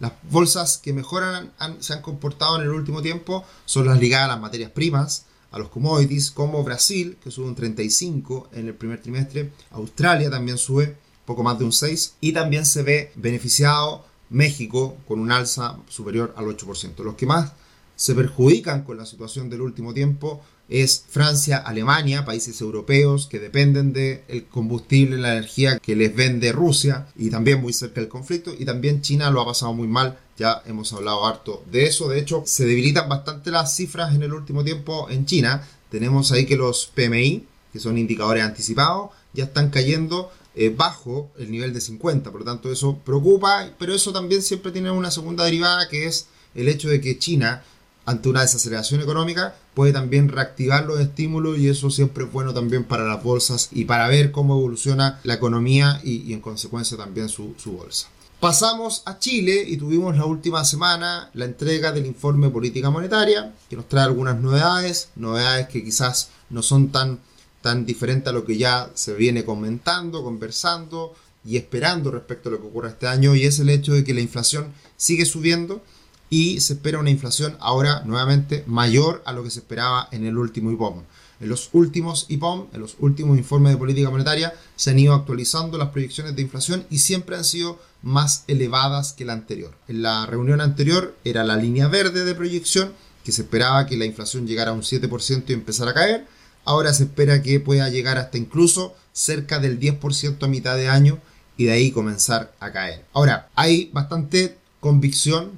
Las 0.00 0.12
bolsas 0.30 0.78
que 0.78 0.92
mejoran 0.92 1.52
se 1.78 1.92
han 1.92 2.02
comportado 2.02 2.56
en 2.56 2.62
el 2.62 2.70
último 2.70 3.02
tiempo 3.02 3.44
son 3.66 3.86
las 3.86 4.00
ligadas 4.00 4.26
a 4.26 4.32
las 4.32 4.40
materias 4.40 4.72
primas, 4.72 5.26
a 5.52 5.58
los 5.58 5.68
commodities, 5.68 6.32
como 6.32 6.64
Brasil, 6.64 7.18
que 7.22 7.30
sube 7.30 7.46
un 7.46 7.54
35 7.54 8.48
en 8.52 8.66
el 8.66 8.74
primer 8.74 9.00
trimestre, 9.00 9.52
Australia 9.70 10.28
también 10.28 10.58
sube 10.58 10.96
poco 11.24 11.44
más 11.44 11.58
de 11.58 11.64
un 11.64 11.72
6 11.72 12.14
y 12.20 12.32
también 12.32 12.66
se 12.66 12.82
ve 12.82 13.12
beneficiado 13.14 14.04
México 14.30 14.96
con 15.06 15.20
un 15.20 15.32
alza 15.32 15.76
superior 15.88 16.34
al 16.36 16.46
8%. 16.46 17.02
Los 17.02 17.14
que 17.14 17.26
más 17.26 17.52
se 17.96 18.14
perjudican 18.14 18.82
con 18.82 18.96
la 18.96 19.04
situación 19.04 19.50
del 19.50 19.60
último 19.60 19.92
tiempo 19.92 20.40
es 20.70 21.04
Francia, 21.08 21.58
Alemania, 21.58 22.24
países 22.24 22.60
europeos 22.60 23.26
que 23.26 23.40
dependen 23.40 23.92
del 23.92 24.46
combustible, 24.46 25.18
la 25.18 25.32
energía 25.32 25.80
que 25.80 25.96
les 25.96 26.14
vende 26.14 26.52
Rusia 26.52 27.08
y 27.16 27.28
también 27.28 27.60
muy 27.60 27.72
cerca 27.72 28.00
del 28.00 28.08
conflicto. 28.08 28.54
Y 28.56 28.64
también 28.64 29.02
China 29.02 29.30
lo 29.30 29.40
ha 29.40 29.46
pasado 29.46 29.74
muy 29.74 29.88
mal, 29.88 30.16
ya 30.38 30.62
hemos 30.64 30.92
hablado 30.92 31.26
harto 31.26 31.64
de 31.70 31.86
eso. 31.86 32.08
De 32.08 32.20
hecho, 32.20 32.44
se 32.46 32.64
debilitan 32.64 33.08
bastante 33.08 33.50
las 33.50 33.74
cifras 33.74 34.14
en 34.14 34.22
el 34.22 34.32
último 34.32 34.62
tiempo 34.62 35.08
en 35.10 35.26
China. 35.26 35.66
Tenemos 35.90 36.30
ahí 36.30 36.46
que 36.46 36.56
los 36.56 36.86
PMI, 36.94 37.44
que 37.72 37.80
son 37.80 37.98
indicadores 37.98 38.44
anticipados, 38.44 39.10
ya 39.32 39.44
están 39.44 39.70
cayendo 39.70 40.30
eh, 40.54 40.74
bajo 40.76 41.30
el 41.38 41.50
nivel 41.50 41.72
de 41.72 41.80
50. 41.80 42.30
Por 42.30 42.40
lo 42.40 42.46
tanto, 42.46 42.72
eso 42.72 42.98
preocupa, 43.04 43.70
pero 43.78 43.94
eso 43.94 44.12
también 44.12 44.42
siempre 44.42 44.72
tiene 44.72 44.90
una 44.90 45.10
segunda 45.10 45.44
derivada 45.44 45.88
que 45.88 46.06
es 46.06 46.26
el 46.54 46.68
hecho 46.68 46.88
de 46.88 47.00
que 47.00 47.18
China, 47.18 47.62
ante 48.04 48.28
una 48.28 48.42
desaceleración 48.42 49.00
económica, 49.00 49.54
puede 49.74 49.92
también 49.92 50.28
reactivar 50.28 50.84
los 50.86 50.98
estímulos 50.98 51.58
y 51.58 51.68
eso 51.68 51.90
siempre 51.90 52.24
es 52.24 52.32
bueno 52.32 52.52
también 52.52 52.84
para 52.84 53.04
las 53.04 53.22
bolsas 53.22 53.68
y 53.70 53.84
para 53.84 54.08
ver 54.08 54.32
cómo 54.32 54.58
evoluciona 54.58 55.20
la 55.22 55.34
economía 55.34 56.00
y, 56.02 56.32
en 56.32 56.40
consecuencia 56.40 56.96
también 56.96 57.28
su, 57.28 57.54
su 57.56 57.72
bolsa. 57.72 58.08
Pasamos 58.40 59.02
a 59.04 59.18
Chile 59.18 59.64
y 59.66 59.76
tuvimos 59.76 60.16
la 60.16 60.24
última 60.24 60.64
semana 60.64 61.30
la 61.34 61.44
entrega 61.44 61.92
del 61.92 62.06
informe 62.06 62.48
política 62.48 62.88
monetaria, 62.88 63.54
que 63.68 63.76
nos 63.76 63.86
trae 63.86 64.04
algunas 64.04 64.40
novedades, 64.40 65.10
novedades 65.14 65.68
que 65.68 65.84
quizás 65.84 66.30
no 66.48 66.62
son 66.62 66.88
tan 66.88 67.20
tan 67.62 67.86
diferente 67.86 68.30
a 68.30 68.32
lo 68.32 68.44
que 68.44 68.56
ya 68.56 68.90
se 68.94 69.14
viene 69.14 69.44
comentando, 69.44 70.22
conversando 70.22 71.14
y 71.44 71.56
esperando 71.56 72.10
respecto 72.10 72.48
a 72.48 72.52
lo 72.52 72.60
que 72.60 72.66
ocurra 72.66 72.90
este 72.90 73.06
año, 73.06 73.34
y 73.34 73.44
es 73.44 73.58
el 73.58 73.70
hecho 73.70 73.92
de 73.92 74.04
que 74.04 74.14
la 74.14 74.20
inflación 74.20 74.72
sigue 74.96 75.24
subiendo 75.24 75.82
y 76.28 76.60
se 76.60 76.74
espera 76.74 77.00
una 77.00 77.10
inflación 77.10 77.56
ahora 77.60 78.02
nuevamente 78.04 78.62
mayor 78.66 79.22
a 79.26 79.32
lo 79.32 79.42
que 79.42 79.50
se 79.50 79.58
esperaba 79.58 80.08
en 80.12 80.24
el 80.24 80.38
último 80.38 80.70
IPOM. 80.70 81.02
En 81.40 81.48
los 81.48 81.70
últimos 81.72 82.26
IPOM, 82.28 82.66
en 82.72 82.80
los 82.80 82.96
últimos 83.00 83.36
informes 83.38 83.72
de 83.72 83.78
política 83.78 84.10
monetaria, 84.10 84.54
se 84.76 84.90
han 84.90 84.98
ido 84.98 85.14
actualizando 85.14 85.78
las 85.78 85.88
proyecciones 85.88 86.36
de 86.36 86.42
inflación 86.42 86.86
y 86.90 86.98
siempre 86.98 87.36
han 87.36 87.44
sido 87.44 87.80
más 88.02 88.44
elevadas 88.46 89.14
que 89.14 89.24
la 89.24 89.32
anterior. 89.32 89.74
En 89.88 90.02
la 90.02 90.26
reunión 90.26 90.60
anterior 90.60 91.16
era 91.24 91.42
la 91.42 91.56
línea 91.56 91.88
verde 91.88 92.24
de 92.24 92.34
proyección, 92.34 92.92
que 93.24 93.32
se 93.32 93.42
esperaba 93.42 93.86
que 93.86 93.96
la 93.96 94.04
inflación 94.04 94.46
llegara 94.46 94.70
a 94.70 94.74
un 94.74 94.82
7% 94.82 95.44
y 95.48 95.52
empezara 95.52 95.90
a 95.90 95.94
caer, 95.94 96.26
Ahora 96.64 96.92
se 96.92 97.04
espera 97.04 97.42
que 97.42 97.60
pueda 97.60 97.88
llegar 97.88 98.18
hasta 98.18 98.38
incluso 98.38 98.94
cerca 99.12 99.58
del 99.58 99.80
10% 99.80 100.42
a 100.42 100.48
mitad 100.48 100.76
de 100.76 100.88
año 100.88 101.18
y 101.56 101.64
de 101.64 101.72
ahí 101.72 101.90
comenzar 101.90 102.54
a 102.60 102.72
caer. 102.72 103.04
Ahora, 103.12 103.48
hay 103.54 103.90
bastante 103.92 104.56
convicción 104.80 105.52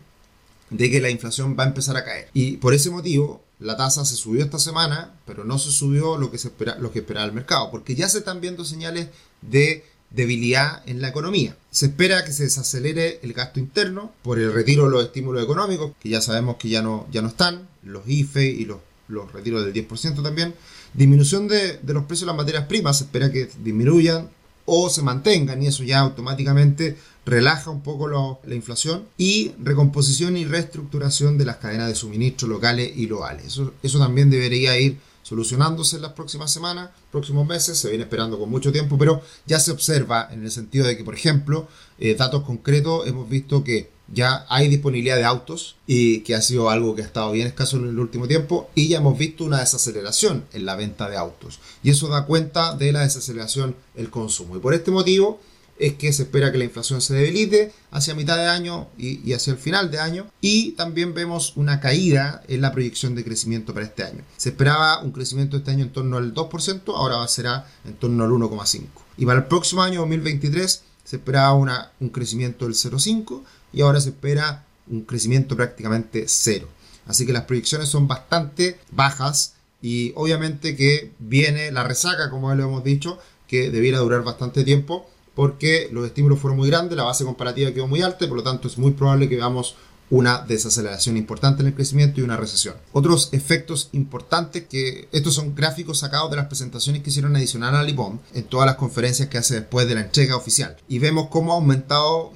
de 0.71 0.91
que 0.91 1.01
la 1.01 1.11
inflación 1.11 1.57
va 1.59 1.65
a 1.65 1.69
empezar 1.69 1.97
a 1.97 2.05
caer. 2.05 2.29
Y 2.33 2.57
por 2.57 2.75
ese 2.75 2.91
motivo, 2.91 3.43
la 3.61 3.77
tasa 3.77 4.05
se 4.05 4.17
subió 4.17 4.43
esta 4.43 4.59
semana, 4.59 5.15
pero 5.27 5.45
no 5.45 5.59
se 5.59 5.71
subió 5.71 6.19
lo 6.19 6.31
que, 6.31 6.39
se 6.39 6.49
espera, 6.49 6.77
lo 6.79 6.93
que 6.93 7.01
esperaba 7.01 7.27
el 7.27 7.33
mercado, 7.33 7.71
porque 7.71 7.95
ya 7.95 8.09
se 8.09 8.19
están 8.19 8.41
viendo 8.41 8.65
señales 8.65 9.09
de 9.43 9.85
debilidad 10.11 10.83
en 10.87 11.01
la 11.01 11.09
economía. 11.09 11.57
Se 11.71 11.87
espera 11.87 12.25
que 12.25 12.33
se 12.33 12.45
desacelere 12.45 13.21
el 13.23 13.33
gasto 13.33 13.61
interno 13.61 14.13
por 14.23 14.39
el 14.39 14.53
retiro 14.53 14.85
de 14.85 14.91
los 14.91 15.05
estímulos 15.05 15.43
económicos, 15.43 15.93
que 16.01 16.09
ya 16.09 16.21
sabemos 16.21 16.57
que 16.57 16.69
ya 16.69 16.83
no, 16.83 17.07
ya 17.11 17.23
no 17.23 17.29
están, 17.29 17.69
los 17.83 18.07
IFE 18.07 18.47
y 18.47 18.65
los, 18.65 18.79
los 19.09 19.33
retiros 19.33 19.65
del 19.65 19.73
10% 19.89 20.23
también. 20.23 20.55
Disminución 20.95 21.49
de, 21.49 21.81
los 21.87 22.05
precios 22.05 22.21
de 22.21 22.27
las 22.27 22.37
materias 22.37 22.67
primas, 22.67 22.99
se 22.99 23.05
espera 23.05 23.33
que 23.33 23.49
disminuyan 23.63 24.29
o 24.65 24.91
se 24.91 25.03
mantengan 25.03 25.63
y 25.63 25.67
eso 25.67 25.83
ya 25.85 26.01
automáticamente 26.01 26.97
relaja 27.25 27.71
un 27.71 27.83
poco 27.83 28.09
la 28.09 28.55
inflación 28.55 29.05
y 29.17 29.53
recomposición 29.63 30.37
y 30.37 30.45
reestructuración 30.45 31.39
de 31.39 31.45
las 31.45 31.57
cadenas 31.57 31.89
de 31.89 31.95
suministro 31.95 32.49
locales 32.49 32.93
y 32.95 33.07
globales. 33.07 33.47
Eso, 33.47 33.73
eso 33.83 33.99
también 33.99 34.31
debería 34.31 34.79
ir 34.79 34.99
solucionándose 35.23 35.97
en 35.97 36.03
las 36.03 36.13
próximas 36.13 36.53
semanas, 36.53 36.91
próximos 37.11 37.47
meses, 37.47 37.79
se 37.79 37.89
viene 37.89 38.05
esperando 38.05 38.39
con 38.39 38.51
mucho 38.51 38.73
tiempo, 38.73 38.99
pero 38.99 39.23
ya 39.47 39.61
se 39.61 39.71
observa 39.71 40.29
en 40.31 40.43
el 40.45 40.51
sentido 40.51 40.87
de 40.87 40.97
que, 40.97 41.05
por 41.05 41.15
ejemplo, 41.15 41.69
eh, 41.99 42.15
datos 42.15 42.43
concretos, 42.43 43.07
hemos 43.07 43.29
visto 43.29 43.63
que 43.65 43.91
ya 44.13 44.45
hay 44.49 44.69
disponibilidad 44.69 45.17
de 45.17 45.25
autos 45.25 45.77
y 45.87 46.21
que 46.21 46.35
ha 46.35 46.43
sido 46.43 46.69
algo 46.69 46.95
que 46.95 47.03
ha 47.03 47.07
estado 47.07 47.33
bien 47.33 47.47
escaso 47.47 47.79
en 47.79 47.89
el 47.89 47.99
último 47.99 48.29
tiempo 48.29 48.71
y 48.75 48.89
ya 48.89 48.99
hemos 48.99 49.17
visto 49.17 49.45
una 49.45 49.61
desaceleración 49.61 50.45
en 50.53 50.67
la 50.67 50.77
venta 50.77 51.09
de 51.09 51.17
autos. 51.17 51.61
Y 51.83 51.91
eso 51.91 52.09
da 52.09 52.27
cuenta 52.27 52.77
de 52.77 52.93
la 52.93 53.01
desaceleración 53.01 53.75
el 53.95 54.11
consumo. 54.11 54.57
Y 54.57 54.61
por 54.61 54.75
este 54.75 54.91
motivo 54.91 55.41
es 55.79 55.95
que 55.95 56.13
se 56.13 56.25
espera 56.25 56.53
que 56.53 56.59
la 56.59 56.65
inflación 56.65 57.01
se 57.01 57.15
debilite 57.15 57.73
hacia 57.91 58.15
mitad 58.15 58.37
de 58.37 58.47
año 58.47 58.89
y, 58.97 59.33
hacia 59.33 59.53
el 59.53 59.59
final 59.59 59.91
de 59.91 59.99
año. 59.99 60.27
Y 60.41 60.73
también 60.73 61.15
vemos 61.15 61.55
una 61.57 61.81
caída 61.81 62.43
en 62.49 62.61
la 62.61 62.73
proyección 62.73 63.15
de 63.15 63.25
crecimiento 63.25 63.75
para 63.75 63.87
este 63.87 64.05
año. 64.05 64.23
Se 64.37 64.51
esperaba 64.51 65.01
un 65.01 65.13
crecimiento 65.13 65.57
este 65.57 65.71
año 65.71 65.85
en 65.85 65.93
torno 65.93 66.19
al 66.19 66.35
2%, 66.35 66.95
ahora 66.95 67.27
será 67.29 67.67
en 67.85 67.95
torno 67.95 68.25
al 68.25 68.31
1,5%. 68.31 68.87
Y 69.17 69.27
para 69.27 69.41
el 69.41 69.47
próximo 69.47 69.83
año 69.83 70.01
2023 70.01 70.83
se 71.05 71.17
esperaba 71.17 71.55
una, 71.55 71.93
un 72.01 72.11
crecimiento 72.11 72.65
del 72.65 72.75
0,5% 72.75 73.43
y 73.73 73.81
ahora 73.81 74.01
se 74.01 74.11
espera 74.11 74.65
un 74.89 75.03
crecimiento 75.03 75.57
prácticamente 75.57 76.25
cero. 76.29 76.69
Así 77.07 77.27
que 77.27 77.33
las 77.33 77.45
proyecciones 77.45 77.89
son 77.89 78.07
bastante 78.07 78.79
bajas 78.91 79.55
y 79.81 80.13
obviamente 80.15 80.77
que 80.77 81.11
viene 81.19 81.73
la 81.73 81.83
resaca, 81.83 82.31
como 82.31 82.55
lo 82.55 82.63
hemos 82.63 82.85
dicho, 82.85 83.19
que 83.49 83.71
debiera 83.71 83.99
durar 83.99 84.23
bastante 84.23 84.65
tiempo 84.65 85.11
porque 85.35 85.89
los 85.93 86.07
estímulos 86.07 86.39
fueron 86.39 86.59
muy 86.59 86.69
grandes, 86.69 86.97
la 86.97 87.05
base 87.05 87.25
comparativa 87.25 87.73
quedó 87.73 87.87
muy 87.87 88.03
alta 88.03 88.25
y 88.25 88.29
por 88.29 88.37
lo 88.39 88.43
tanto 88.43 88.69
es 88.69 88.79
muy 88.79 88.93
probable 88.93 89.29
que 89.29 89.37
veamos 89.37 89.77
una 90.13 90.45
desaceleración 90.47 91.17
importante 91.17 91.63
en 91.63 91.69
el 91.69 91.75
crecimiento 91.75 92.21
y 92.21 92.23
una 92.23 92.37
recesión. 92.37 92.75
Otros 92.93 93.31
efectos 93.33 93.89
importantes 93.93 94.65
que 94.69 95.09
estos 95.11 95.33
son 95.33 95.55
gráficos 95.55 96.01
sacados 96.01 96.31
de 96.31 96.37
las 96.37 96.49
presentaciones 96.49 97.03
que 97.03 97.09
hicieron 97.09 97.35
adicional 97.35 97.75
a 97.75 97.83
Lipón 97.83 98.21
en 98.35 98.45
todas 98.45 98.67
las 98.67 98.77
conferencias 98.77 99.31
que 99.31 99.39
hace 99.39 99.55
después 99.55 99.89
de 99.89 99.95
la 99.95 100.03
entrega 100.03 100.37
oficial. 100.37 100.77
Y 100.87 100.99
vemos 100.99 101.29
cómo 101.31 101.53
ha 101.53 101.55
aumentado 101.55 102.31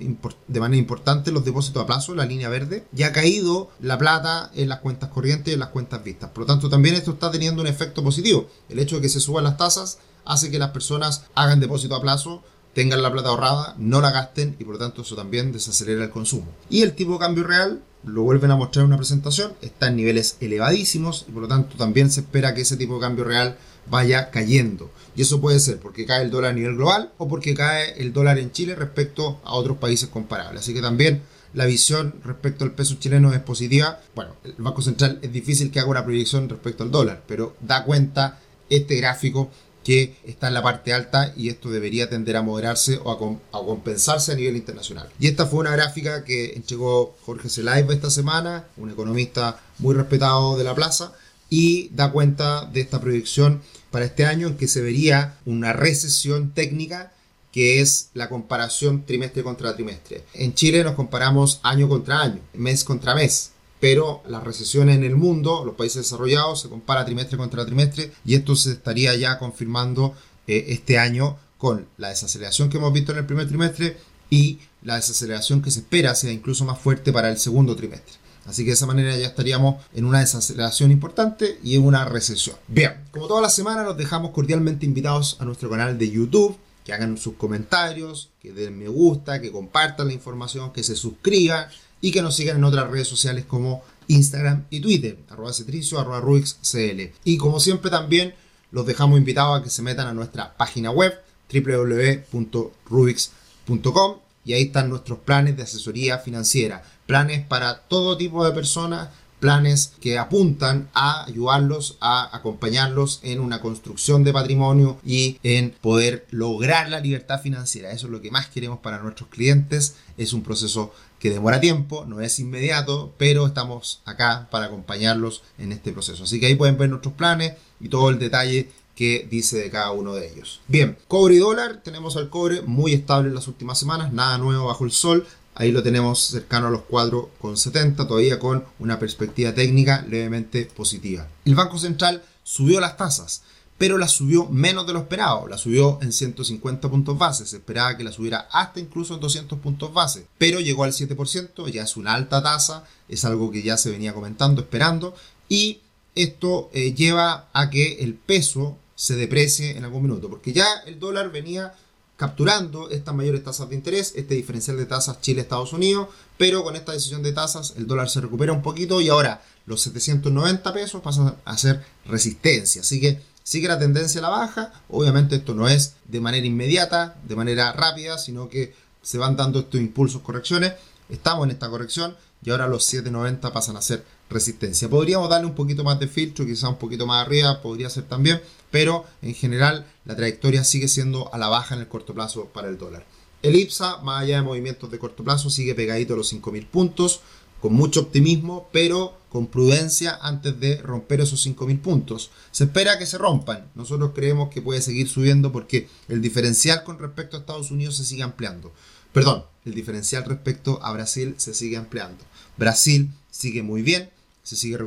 de 0.49 0.61
manera 0.61 0.79
importante 0.79 1.31
los 1.31 1.45
depósitos 1.45 1.83
a 1.83 1.87
plazo, 1.87 2.15
la 2.15 2.25
línea 2.25 2.49
verde, 2.49 2.87
y 2.97 3.03
ha 3.03 3.13
caído 3.13 3.71
la 3.81 3.99
plata 3.99 4.51
en 4.55 4.71
las 4.71 4.81
cuentas 4.81 5.11
corrientes 5.11 5.51
y 5.51 5.53
en 5.53 5.61
las 5.61 5.69
cuentas 5.69 6.03
vistas. 6.03 6.31
Por 6.31 6.45
lo 6.45 6.47
tanto, 6.47 6.71
también 6.71 6.95
esto 6.95 7.11
está 7.11 7.31
teniendo 7.31 7.61
un 7.61 7.69
efecto 7.69 8.03
positivo. 8.03 8.49
El 8.71 8.79
hecho 8.79 8.97
de 8.97 9.03
que 9.03 9.11
se 9.11 9.21
suban 9.21 9.45
las 9.45 9.59
tasas 9.59 9.99
hace 10.25 10.51
que 10.51 10.59
las 10.59 10.71
personas 10.71 11.25
hagan 11.35 11.61
depósito 11.61 11.95
a 11.95 12.01
plazo 12.01 12.43
tengan 12.77 13.03
la 13.03 13.11
plata 13.11 13.31
ahorrada, 13.31 13.75
no 13.79 14.03
la 14.03 14.11
gasten 14.11 14.55
y 14.59 14.65
por 14.65 14.75
lo 14.75 14.79
tanto 14.79 15.01
eso 15.01 15.17
también 15.17 15.51
desacelera 15.51 16.05
el 16.05 16.11
consumo. 16.11 16.45
Y 16.69 16.83
el 16.83 16.93
tipo 16.93 17.15
de 17.15 17.21
cambio 17.21 17.45
real, 17.45 17.81
lo 18.05 18.21
vuelven 18.21 18.51
a 18.51 18.57
mostrar 18.57 18.83
en 18.83 18.89
una 18.89 18.99
presentación, 18.99 19.55
está 19.63 19.87
en 19.87 19.97
niveles 19.97 20.37
elevadísimos 20.41 21.25
y 21.27 21.33
por 21.33 21.45
lo 21.45 21.49
tanto 21.49 21.79
también 21.79 22.11
se 22.11 22.21
espera 22.21 22.55
que 22.55 22.61
ese 22.61 22.77
tipo 22.77 22.97
de 22.97 23.01
cambio 23.01 23.25
real 23.25 23.57
vaya 23.91 24.31
cayendo. 24.31 24.91
Y 25.17 25.23
eso 25.23 25.41
puede 25.41 25.59
ser 25.59 25.79
porque 25.79 26.05
cae 26.05 26.23
el 26.23 26.31
dólar 26.31 26.51
a 26.51 26.55
nivel 26.55 26.77
global 26.77 27.13
o 27.17 27.27
porque 27.29 27.55
cae 27.55 27.99
el 27.99 28.13
dólar 28.13 28.39
en 28.39 28.53
Chile 28.53 28.75
respecto 28.75 29.41
a 29.43 29.55
otros 29.55 29.79
países 29.79 30.11
comparables. 30.11 30.61
Así 30.61 30.75
que 30.75 30.83
también 30.83 31.23
la 31.55 31.65
visión 31.65 32.17
respecto 32.25 32.67
al 32.67 32.73
peso 32.73 32.97
chileno 32.97 33.33
es 33.33 33.41
positiva. 33.41 34.01
Bueno, 34.15 34.37
el 34.45 34.53
Banco 34.59 34.83
Central 34.83 35.19
es 35.23 35.33
difícil 35.33 35.71
que 35.71 35.81
haga 35.81 35.89
una 35.89 36.05
proyección 36.05 36.51
respecto 36.51 36.83
al 36.83 36.91
dólar, 36.91 37.23
pero 37.27 37.57
da 37.59 37.85
cuenta 37.85 38.39
este 38.69 38.97
gráfico 38.97 39.51
que 39.87 40.17
está 40.25 40.49
en 40.49 40.55
la 40.55 40.65
parte 40.65 40.93
alta 40.93 41.33
y 41.37 41.49
esto 41.49 41.71
debería 41.71 42.11
tender 42.11 42.37
a 42.37 42.43
moderarse 42.43 42.99
o 43.05 43.13
a, 43.13 43.65
compensarse 43.65 44.33
a 44.33 44.35
nivel 44.35 44.57
internacional. 44.57 45.09
Y 45.21 45.29
esta 45.29 45.47
fue 45.47 45.61
una 45.61 45.71
gráfica 45.71 46.25
que 46.25 46.55
entregó 46.55 47.15
Jorge 47.25 47.49
Zelaiva 47.49 47.95
esta 47.95 48.11
semana, 48.11 48.65
un 48.79 48.91
economista 48.91 49.61
muy 49.79 49.95
respetado 49.95 50.59
de 50.59 50.65
la 50.65 50.75
plaza, 50.75 51.13
y 51.49 51.89
da 51.91 52.11
cuenta 52.11 52.65
de 52.65 52.81
esta 52.81 53.01
proyección 53.01 53.63
para 53.93 54.07
este 54.07 54.27
año 54.27 54.49
en 54.49 54.57
que 54.57 54.67
se 54.67 54.83
vería 54.83 55.39
una 55.47 55.73
recesión 55.73 56.51
técnica 56.51 57.13
que 57.53 57.81
es 57.81 58.09
la 58.13 58.29
comparación 58.29 59.07
trimestre 59.07 59.45
contra 59.45 59.77
trimestre. 59.77 60.25
En 60.35 60.53
Chile 60.55 60.83
nos 60.83 60.97
comparamos 60.97 61.61
año 61.63 61.89
contra 61.89 62.23
año, 62.23 62.41
mes 62.55 62.83
contra 62.83 63.15
mes 63.15 63.53
pero 63.81 64.23
las 64.29 64.43
recesiones 64.43 64.97
en 64.97 65.05
el 65.05 65.17
mundo, 65.17 65.65
los 65.65 65.75
países 65.75 66.03
desarrollados, 66.03 66.61
se 66.61 66.69
compara 66.69 67.05
trimestre 67.05 67.37
contra 67.37 67.67
trimestre 67.67 68.13
y 68.25 68.35
esto 68.35 68.57
se 68.57 68.73
estaría 68.73 69.15
ya 69.17 69.39
confirmando 69.39 70.15
eh, 70.47 70.67
este 70.69 70.99
año 70.99 71.39
con 71.59 71.87
la 71.97 72.09
desaceleración 72.09 72.69
que 72.69 72.79
hemos 72.79 72.93
visto 72.93 73.13
en 73.13 73.19
el 73.19 73.27
primer 73.27 73.49
trimestre 73.49 73.97
y 74.31 74.59
la 74.83 74.97
desaceleración 74.97 75.63
que 75.63 75.71
se 75.71 75.81
espera 75.81 76.15
sea 76.15 76.33
incluso 76.33 76.65
más 76.65 76.79
fuerte 76.79 77.13
para 77.13 77.31
el 77.31 77.39
segundo 77.39 77.77
trimestre. 77.77 78.15
Así 78.47 78.63
que 78.63 78.69
de 78.69 78.75
esa 78.75 78.87
manera 78.87 79.17
ya 79.17 79.27
estaríamos 79.27 79.85
en 79.93 80.05
una 80.05 80.21
desaceleración 80.21 80.93
importante 80.93 81.59
y 81.65 81.75
en 81.75 81.85
una 81.85 82.05
recesión. 82.05 82.57
Bien, 82.69 82.95
como 83.11 83.27
toda 83.27 83.43
la 83.43 83.51
semana 83.51 83.83
los 83.83 83.97
dejamos 83.97 84.31
cordialmente 84.31 84.87
invitados 84.87 85.37
a 85.41 85.45
nuestro 85.45 85.69
canal 85.69 85.99
de 85.99 86.11
YouTube, 86.11 86.57
que 86.85 86.93
hagan 86.93 87.19
sus 87.19 87.35
comentarios, 87.35 88.31
que 88.41 88.53
den 88.53 88.79
me 88.79 88.87
gusta, 88.87 89.41
que 89.41 89.51
compartan 89.51 90.07
la 90.07 90.13
información, 90.13 90.73
que 90.73 90.85
se 90.85 90.95
suscriban 90.95 91.67
y 92.01 92.13
que 92.13 92.23
nos 92.23 92.37
sigan 92.37 92.57
en 92.57 92.65
otras 92.65 92.91
redes 92.91 93.09
sociales 93.09 93.45
como 93.47 93.83
Instagram 94.09 94.65
y 94.71 94.81
Twitter, 94.81 95.19
arroba 95.29 95.53
cetricio, 95.53 95.99
arroba 95.99 96.21
ruixcl. 96.21 97.13
Y 97.25 97.37
como 97.37 97.61
siempre 97.61 97.91
también 97.91 98.35
los 98.71 98.87
dejamos 98.87 99.19
invitados 99.19 99.61
a 99.61 99.63
que 99.63 99.71
se 99.71 99.83
metan 99.83 100.07
a 100.07 100.15
nuestra 100.15 100.57
página 100.57 100.91
web 100.91 101.13
www.rubix.com 101.53 104.19
y 104.45 104.53
ahí 104.53 104.63
están 104.63 104.89
nuestros 104.89 105.19
planes 105.21 105.57
de 105.57 105.65
asesoría 105.65 106.19
financiera, 106.19 106.85
planes 107.07 107.45
para 107.45 107.81
todo 107.81 108.17
tipo 108.17 108.45
de 108.45 108.53
personas, 108.53 109.09
planes 109.41 109.93
que 110.01 110.19
apuntan 110.19 110.89
a 110.95 111.25
ayudarlos, 111.25 111.99
a 112.01 112.35
acompañarlos 112.35 113.21
en 113.23 113.41
una 113.41 113.61
construcción 113.61 114.25
de 114.25 114.33
patrimonio 114.33 114.99
y 115.05 115.39
en 115.43 115.75
poder 115.81 116.27
lograr 116.31 116.89
la 116.89 117.01
libertad 117.01 117.41
financiera. 117.41 117.91
Eso 117.91 118.07
es 118.07 118.13
lo 118.13 118.21
que 118.21 118.31
más 118.31 118.47
queremos 118.47 118.79
para 118.79 119.03
nuestros 119.03 119.29
clientes. 119.31 119.97
Es 120.17 120.33
un 120.33 120.43
proceso 120.43 120.93
demora 121.31 121.61
tiempo, 121.61 122.05
no 122.07 122.21
es 122.21 122.39
inmediato, 122.39 123.15
pero 123.19 123.47
estamos 123.47 124.01
acá 124.05 124.49
para 124.51 124.67
acompañarlos 124.67 125.43
en 125.59 125.73
este 125.73 125.93
proceso. 125.93 126.25
Así 126.25 126.41
que 126.41 126.47
ahí 126.47 126.55
pueden 126.55 126.79
ver 126.79 126.91
nuestros 126.91 127.15
planes 127.15 127.55
y 127.81 127.89
todo 127.89 128.11
el 128.11 128.19
detalle 128.19 128.71
que 128.95 129.27
dice 129.31 129.59
de 129.59 129.71
cada 129.71 129.93
uno 129.93 130.15
de 130.15 130.33
ellos. 130.33 130.61
Bien, 130.69 130.97
cobre 131.07 131.35
y 131.35 131.39
dólar, 131.39 131.83
tenemos 131.85 132.17
al 132.17 132.31
cobre 132.31 132.63
muy 132.63 132.95
estable 132.95 133.29
en 133.29 133.35
las 133.35 133.47
últimas 133.47 133.79
semanas, 133.79 134.13
nada 134.13 134.39
nuevo 134.39 134.67
bajo 134.67 134.85
el 134.85 134.91
sol. 134.91 135.27
Ahí 135.55 135.73
lo 135.73 135.83
tenemos 135.83 136.21
cercano 136.21 136.67
a 136.67 136.71
los 136.71 136.83
4,70, 136.83 138.07
todavía 138.07 138.39
con 138.39 138.65
una 138.79 138.99
perspectiva 138.99 139.55
técnica 139.55 140.05
levemente 140.09 140.67
positiva. 140.67 141.29
El 141.45 141.55
Banco 141.55 141.79
Central 141.79 142.23
subió 142.43 142.81
las 142.81 142.97
tasas 142.97 143.43
pero 143.79 143.99
la 143.99 144.09
subió 144.09 144.47
menos 144.47 144.87
de 144.87 144.93
lo 144.93 145.01
esperado, 145.01 145.47
la 145.49 145.59
subió 145.59 145.99
en 146.01 146.13
150 146.13 146.89
puntos 146.91 147.19
base, 147.19 147.47
se 147.47 147.57
esperaba 147.57 147.97
que 147.97 148.05
la 148.05 148.13
subiera 148.13 148.49
hasta 148.51 148.81
incluso 148.81 149.15
en 149.15 149.21
200 149.21 149.59
puntos 149.59 149.93
base, 149.93 150.27
pero 150.39 150.61
llegó 150.61 150.85
al 150.85 150.93
7%, 150.93 151.69
ya 151.69 151.83
es 151.83 151.97
una 151.97 152.15
alta 152.15 152.43
tasa, 152.43 152.85
es 153.09 153.25
algo 153.25 153.51
que 153.51 153.63
ya 153.63 153.77
se 153.77 153.91
venía 153.91 154.15
comentando, 154.15 154.63
esperando, 154.63 155.15
y 155.49 155.81
esto 156.15 156.71
eh, 156.73 156.95
lleva 156.95 157.49
a 157.53 157.69
que 157.69 157.99
el 158.01 158.15
peso 158.15 158.79
se 158.95 159.15
deprecie 159.15 159.77
en 159.77 159.85
algún 159.85 160.03
minuto, 160.03 160.31
porque 160.31 160.55
ya 160.55 160.67
el 160.87 160.99
dólar 160.99 161.31
venía 161.31 161.75
capturando 162.17 162.89
estas 162.89 163.15
mayores 163.15 163.45
tasas 163.45 163.69
de 163.69 163.75
interés, 163.75 164.15
este 164.17 164.35
diferencial 164.35 164.79
de 164.79 164.87
tasas 164.87 165.21
Chile-Estados 165.21 165.75
Unidos, 165.75 166.09
pero 166.39 166.65
con 166.65 166.75
esta 166.75 166.93
decisión 166.93 167.23
de 167.23 167.33
tasas 167.33 167.75
el 167.77 167.87
dólar 167.87 168.09
se 168.09 168.23
recupera 168.23 168.55
un 168.55 168.63
poquito 168.63 169.03
y 169.03 169.11
ahora 169.11 169.43
los 169.67 169.83
790 169.83 170.73
pesos 170.73 171.03
pasan 171.03 171.37
a 171.45 171.59
ser 171.59 171.85
resistencia, 172.07 172.81
así 172.81 173.01
que 173.03 173.21
sigue 173.47 173.69
la 173.69 173.79
tendencia 173.79 174.19
a 174.19 174.23
la 174.23 174.29
baja. 174.29 174.73
Obviamente 174.91 175.37
esto 175.37 175.55
no 175.55 175.69
es 175.69 175.95
de 176.09 176.21
manera 176.21 176.45
inmediata, 176.45 177.17
de 177.23 177.37
manera 177.37 177.73
rápida, 177.73 178.19
sino 178.19 178.49
que 178.49 178.75
se 179.03 179.19
van 179.19 179.37
dando 179.37 179.61
estos 179.61 179.81
impulsos, 179.81 180.21
correcciones. 180.23 180.73
Estamos 181.09 181.45
en 181.45 181.53
esta 181.53 181.71
corrección 181.71 182.17
y 182.43 182.51
ahora 182.51 182.67
los 182.67 182.85
790 182.85 183.53
pasan 183.53 183.77
a 183.77 183.83
ser 183.83 184.05
resistencia. 184.29 184.91
Podríamos 184.91 185.31
darle 185.31 185.47
un 185.47 185.55
poquito 185.55 185.85
más 185.85 186.01
de 186.01 186.09
filtro, 186.09 186.45
quizá 186.45 186.69
un 186.69 186.79
poquito 186.79 187.07
más 187.07 187.25
arriba, 187.25 187.63
podría 187.63 187.89
ser 187.89 188.03
también, 188.09 188.43
pero 188.73 189.05
en 189.23 189.33
general 189.33 189.87
la 190.05 190.17
trayectoria 190.17 190.65
sigue 190.65 190.89
siendo 190.89 191.33
a 191.33 191.39
la 191.39 191.47
baja 191.47 191.77
en 191.77 191.83
el 191.83 191.89
corto 191.89 192.15
plazo 192.15 192.47
para 192.47 192.69
el 192.69 192.79
dólar. 192.79 193.07
El 193.43 193.55
IPSA, 193.55 193.99
más 193.99 194.23
allá 194.23 194.37
de 194.37 194.43
movimientos 194.43 194.91
de 194.91 194.99
corto 194.99 195.23
plazo, 195.23 195.51
sigue 195.51 195.77
pegadito 195.77 196.15
a 196.15 196.17
los 196.17 196.33
5.000 196.33 196.67
puntos 196.67 197.21
con 197.61 197.73
mucho 197.73 198.01
optimismo, 198.01 198.69
pero 198.73 199.17
con 199.29 199.49
prudencia 199.49 200.19
antes 200.23 200.59
de 200.61 200.79
romper 200.79 201.21
esos 201.21 201.47
5.000 201.47 201.81
puntos. 201.81 202.31
Se 202.53 202.65
espera 202.65 202.99
que 202.99 203.07
se 203.07 203.19
rompan. 203.19 203.71
Nosotros 203.75 204.13
creemos 204.15 204.51
que 204.51 204.63
puede 204.63 204.81
seguir 204.81 205.09
subiendo 205.09 205.53
porque 205.53 205.89
el 206.09 206.23
diferencial 206.23 206.85
con 206.85 206.99
respecto 206.99 207.37
a 207.37 207.41
Estados 207.41 207.71
Unidos 207.71 207.97
se 207.97 208.05
sigue 208.05 208.23
ampliando. 208.23 208.73
Perdón, 209.13 209.45
el 209.65 209.75
diferencial 209.75 210.25
respecto 210.25 210.79
a 210.83 210.93
Brasil 210.93 211.35
se 211.39 211.55
sigue 211.55 211.77
ampliando. 211.77 212.25
Brasil 212.57 213.11
sigue 213.31 213.63
muy 213.63 213.83
bien, 213.83 214.11
se 214.43 214.57
sigue 214.57 214.79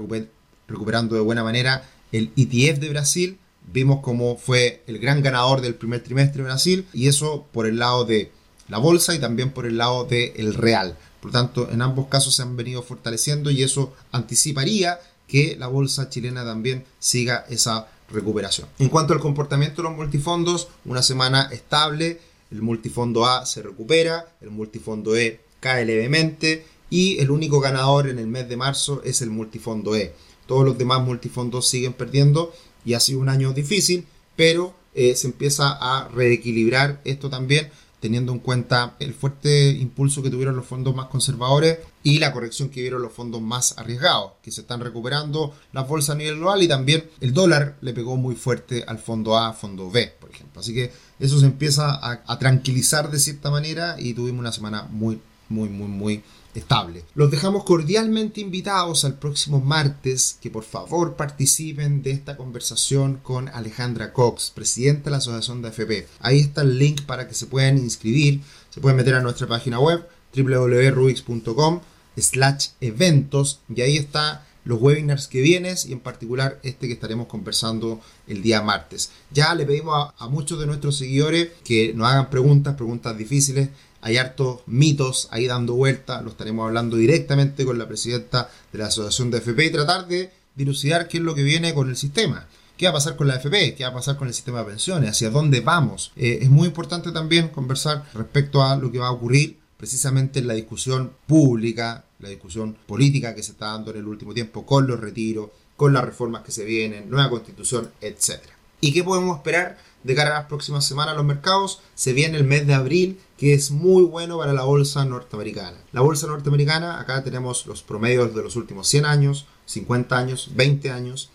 recuperando 0.67 1.15
de 1.15 1.21
buena 1.21 1.43
manera. 1.43 1.87
El 2.11 2.31
ETF 2.35 2.79
de 2.79 2.89
Brasil 2.89 3.39
vimos 3.71 3.99
cómo 4.01 4.37
fue 4.37 4.83
el 4.87 4.99
gran 4.99 5.21
ganador 5.21 5.61
del 5.61 5.75
primer 5.75 6.01
trimestre 6.01 6.43
Brasil 6.43 6.87
y 6.93 7.07
eso 7.07 7.47
por 7.51 7.67
el 7.67 7.79
lado 7.79 8.05
de 8.05 8.31
la 8.67 8.77
bolsa 8.77 9.13
y 9.15 9.19
también 9.19 9.51
por 9.51 9.65
el 9.65 9.77
lado 9.77 10.05
del 10.05 10.53
real. 10.53 10.97
Por 11.21 11.31
lo 11.31 11.39
tanto, 11.39 11.69
en 11.69 11.81
ambos 11.81 12.07
casos 12.07 12.35
se 12.35 12.41
han 12.41 12.55
venido 12.55 12.81
fortaleciendo 12.81 13.51
y 13.51 13.63
eso 13.63 13.93
anticiparía 14.11 14.99
que 15.27 15.55
la 15.57 15.67
bolsa 15.67 16.09
chilena 16.09 16.43
también 16.43 16.85
siga 16.99 17.45
esa 17.49 17.87
recuperación. 18.09 18.67
En 18.79 18.89
cuanto 18.89 19.13
al 19.13 19.19
comportamiento 19.19 19.81
de 19.81 19.89
los 19.89 19.97
multifondos, 19.97 20.69
una 20.85 21.03
semana 21.03 21.49
estable, 21.51 22.19
el 22.51 22.61
multifondo 22.61 23.25
A 23.25 23.45
se 23.45 23.61
recupera, 23.61 24.35
el 24.41 24.49
multifondo 24.49 25.15
E 25.15 25.39
cae 25.59 25.85
levemente 25.85 26.65
y 26.89 27.19
el 27.19 27.29
único 27.31 27.59
ganador 27.59 28.07
en 28.07 28.17
el 28.17 28.27
mes 28.27 28.49
de 28.49 28.57
marzo 28.57 29.01
es 29.03 29.21
el 29.21 29.29
multifondo 29.29 29.95
E. 29.95 30.13
Todos 30.47 30.65
los 30.65 30.77
demás 30.77 31.01
multifondos 31.01 31.67
siguen 31.67 31.93
perdiendo 31.93 32.51
y 32.83 32.93
ha 32.93 32.99
sido 32.99 33.19
un 33.19 33.29
año 33.29 33.53
difícil, 33.53 34.07
pero 34.35 34.73
eh, 34.95 35.15
se 35.15 35.27
empieza 35.27 35.77
a 35.79 36.07
reequilibrar 36.07 37.01
esto 37.05 37.29
también 37.29 37.69
teniendo 37.99 38.31
en 38.31 38.39
cuenta 38.39 38.95
el 38.99 39.13
fuerte 39.13 39.71
impulso 39.71 40.23
que 40.23 40.29
tuvieron 40.29 40.55
los 40.55 40.65
fondos 40.65 40.95
más 40.95 41.07
conservadores 41.07 41.79
y 42.03 42.19
la 42.19 42.31
corrección 42.31 42.69
que 42.69 42.81
vieron 42.81 43.01
los 43.01 43.11
fondos 43.11 43.41
más 43.41 43.77
arriesgados, 43.77 44.33
que 44.41 44.51
se 44.51 44.61
están 44.61 44.79
recuperando 44.79 45.53
las 45.73 45.87
bolsas 45.87 46.15
a 46.15 46.17
nivel 46.17 46.37
global 46.37 46.63
y 46.63 46.67
también 46.67 47.09
el 47.19 47.33
dólar 47.33 47.75
le 47.81 47.93
pegó 47.93 48.15
muy 48.15 48.35
fuerte 48.35 48.83
al 48.87 48.99
fondo 48.99 49.37
A, 49.37 49.53
fondo 49.53 49.91
B, 49.91 50.13
por 50.19 50.31
ejemplo. 50.31 50.61
Así 50.61 50.73
que 50.73 50.91
eso 51.19 51.39
se 51.39 51.45
empieza 51.45 51.91
a, 51.91 52.23
a 52.25 52.39
tranquilizar 52.39 53.11
de 53.11 53.19
cierta 53.19 53.51
manera 53.51 53.95
y 53.99 54.13
tuvimos 54.13 54.39
una 54.39 54.51
semana 54.51 54.83
muy, 54.89 55.19
muy, 55.49 55.69
muy, 55.69 55.87
muy 55.87 56.23
estable. 56.55 57.03
Los 57.15 57.31
dejamos 57.31 57.63
cordialmente 57.63 58.41
invitados 58.41 59.05
al 59.05 59.19
próximo 59.19 59.59
martes 59.59 60.37
que 60.41 60.49
por 60.49 60.63
favor 60.63 61.15
participen 61.15 62.01
de 62.01 62.11
esta 62.11 62.37
conversación 62.37 63.19
con 63.21 63.49
Alejandra 63.49 64.13
Cox, 64.13 64.51
presidenta 64.53 65.05
de 65.05 65.11
la 65.11 65.17
Asociación 65.17 65.61
de 65.61 65.69
AFP. 65.69 66.07
Ahí 66.19 66.39
está 66.39 66.61
el 66.61 66.79
link 66.79 67.03
para 67.03 67.27
que 67.27 67.33
se 67.33 67.47
puedan 67.47 67.77
inscribir. 67.77 68.41
Se 68.69 68.81
pueden 68.81 68.97
meter 68.97 69.15
a 69.15 69.21
nuestra 69.21 69.47
página 69.47 69.79
web 69.79 70.07
www.rubix.com 70.35 71.81
slash 72.17 72.67
eventos 72.81 73.61
y 73.73 73.81
ahí 73.81 73.97
está 73.97 74.45
los 74.65 74.81
webinars 74.81 75.27
que 75.27 75.41
vienes 75.41 75.85
y 75.85 75.93
en 75.93 75.99
particular 75.99 76.59
este 76.63 76.87
que 76.87 76.93
estaremos 76.93 77.27
conversando 77.27 78.01
el 78.27 78.41
día 78.41 78.61
martes. 78.61 79.11
Ya 79.31 79.55
le 79.55 79.65
pedimos 79.65 79.95
a, 79.95 80.25
a 80.25 80.27
muchos 80.27 80.59
de 80.59 80.67
nuestros 80.67 80.97
seguidores 80.97 81.49
que 81.63 81.93
nos 81.93 82.07
hagan 82.07 82.29
preguntas, 82.29 82.75
preguntas 82.75 83.17
difíciles 83.17 83.69
hay 84.01 84.17
hartos 84.17 84.61
mitos 84.65 85.27
ahí 85.31 85.47
dando 85.47 85.73
vuelta, 85.73 86.21
lo 86.21 86.29
estaremos 86.29 86.67
hablando 86.67 86.97
directamente 86.97 87.65
con 87.65 87.77
la 87.77 87.87
presidenta 87.87 88.49
de 88.71 88.79
la 88.79 88.87
Asociación 88.87 89.31
de 89.31 89.39
FP 89.39 89.65
y 89.65 89.71
tratar 89.71 90.07
de 90.07 90.31
dilucidar 90.55 91.07
qué 91.07 91.17
es 91.17 91.23
lo 91.23 91.35
que 91.35 91.43
viene 91.43 91.73
con 91.73 91.89
el 91.89 91.95
sistema. 91.95 92.47
¿Qué 92.77 92.85
va 92.85 92.91
a 92.91 92.93
pasar 92.93 93.17
con 93.17 93.27
la 93.27 93.35
FP? 93.35 93.75
¿Qué 93.75 93.83
va 93.83 93.89
a 93.89 93.93
pasar 93.93 94.15
con 94.15 94.29
el 94.29 94.33
sistema 94.33 94.59
de 94.59 94.65
pensiones? 94.65 95.09
¿Hacia 95.09 95.29
dónde 95.29 95.59
vamos? 95.59 96.13
Eh, 96.15 96.39
es 96.41 96.49
muy 96.49 96.67
importante 96.67 97.11
también 97.11 97.49
conversar 97.49 98.05
respecto 98.13 98.63
a 98.63 98.77
lo 98.77 98.89
que 98.89 98.99
va 98.99 99.07
a 99.07 99.11
ocurrir 99.11 99.57
precisamente 99.75 100.39
en 100.39 100.47
la 100.47 100.53
discusión 100.53 101.11
pública, 101.27 102.05
la 102.19 102.29
discusión 102.29 102.77
política 102.85 103.35
que 103.35 103.43
se 103.43 103.51
está 103.51 103.67
dando 103.67 103.91
en 103.91 103.97
el 103.97 104.07
último 104.07 104.33
tiempo 104.33 104.65
con 104.65 104.87
los 104.87 104.99
retiros, 104.99 105.49
con 105.75 105.93
las 105.93 106.03
reformas 106.03 106.43
que 106.43 106.51
se 106.51 106.65
vienen, 106.65 107.09
nueva 107.09 107.29
constitución, 107.29 107.89
etc. 108.01 108.41
¿Y 108.81 108.93
qué 108.93 109.03
podemos 109.03 109.37
esperar 109.37 109.77
de 110.03 110.15
cara 110.15 110.31
a 110.31 110.39
las 110.39 110.47
próximas 110.47 110.85
semanas 110.85 111.15
los 111.15 111.25
mercados? 111.25 111.81
Se 111.95 112.13
viene 112.13 112.37
el 112.37 112.43
mes 112.43 112.67
de 112.67 112.73
abril, 112.73 113.19
que 113.39 113.53
es 113.53 113.71
muy 113.71 114.03
bueno 114.03 114.37
para 114.37 114.51
la 114.51 114.63
bolsa 114.63 115.05
norteamericana. 115.05 115.77
La 115.93 116.01
bolsa 116.01 116.27
norteamericana, 116.27 116.99
acá 116.99 117.23
tenemos 117.23 117.65
los 117.67 117.81
promedios 117.81 118.35
de 118.35 118.43
los 118.43 118.57
últimos 118.57 118.89
100 118.89 119.05
años, 119.05 119.45
50 119.65 120.17
años, 120.17 120.49
20 120.55 120.91
años, 120.91 121.29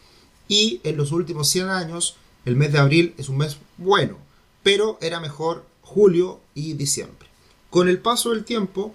y 0.46 0.82
en 0.84 0.98
los 0.98 1.12
últimos 1.12 1.48
100 1.48 1.70
años, 1.70 2.16
el 2.44 2.56
mes 2.56 2.72
de 2.72 2.78
abril 2.78 3.14
es 3.16 3.30
un 3.30 3.38
mes 3.38 3.56
bueno, 3.78 4.18
pero 4.62 4.98
era 5.00 5.18
mejor 5.18 5.64
julio 5.80 6.40
y 6.54 6.74
diciembre. 6.74 7.26
Con 7.70 7.88
el 7.88 7.98
paso 7.98 8.32
del 8.32 8.44
tiempo, 8.44 8.94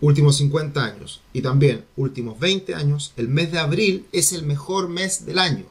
últimos 0.00 0.36
50 0.36 0.84
años 0.84 1.22
y 1.32 1.42
también 1.42 1.84
últimos 1.96 2.38
20 2.38 2.76
años, 2.76 3.12
el 3.16 3.26
mes 3.26 3.50
de 3.50 3.58
abril 3.58 4.06
es 4.12 4.32
el 4.32 4.44
mejor 4.44 4.88
mes 4.88 5.26
del 5.26 5.40
año. 5.40 5.64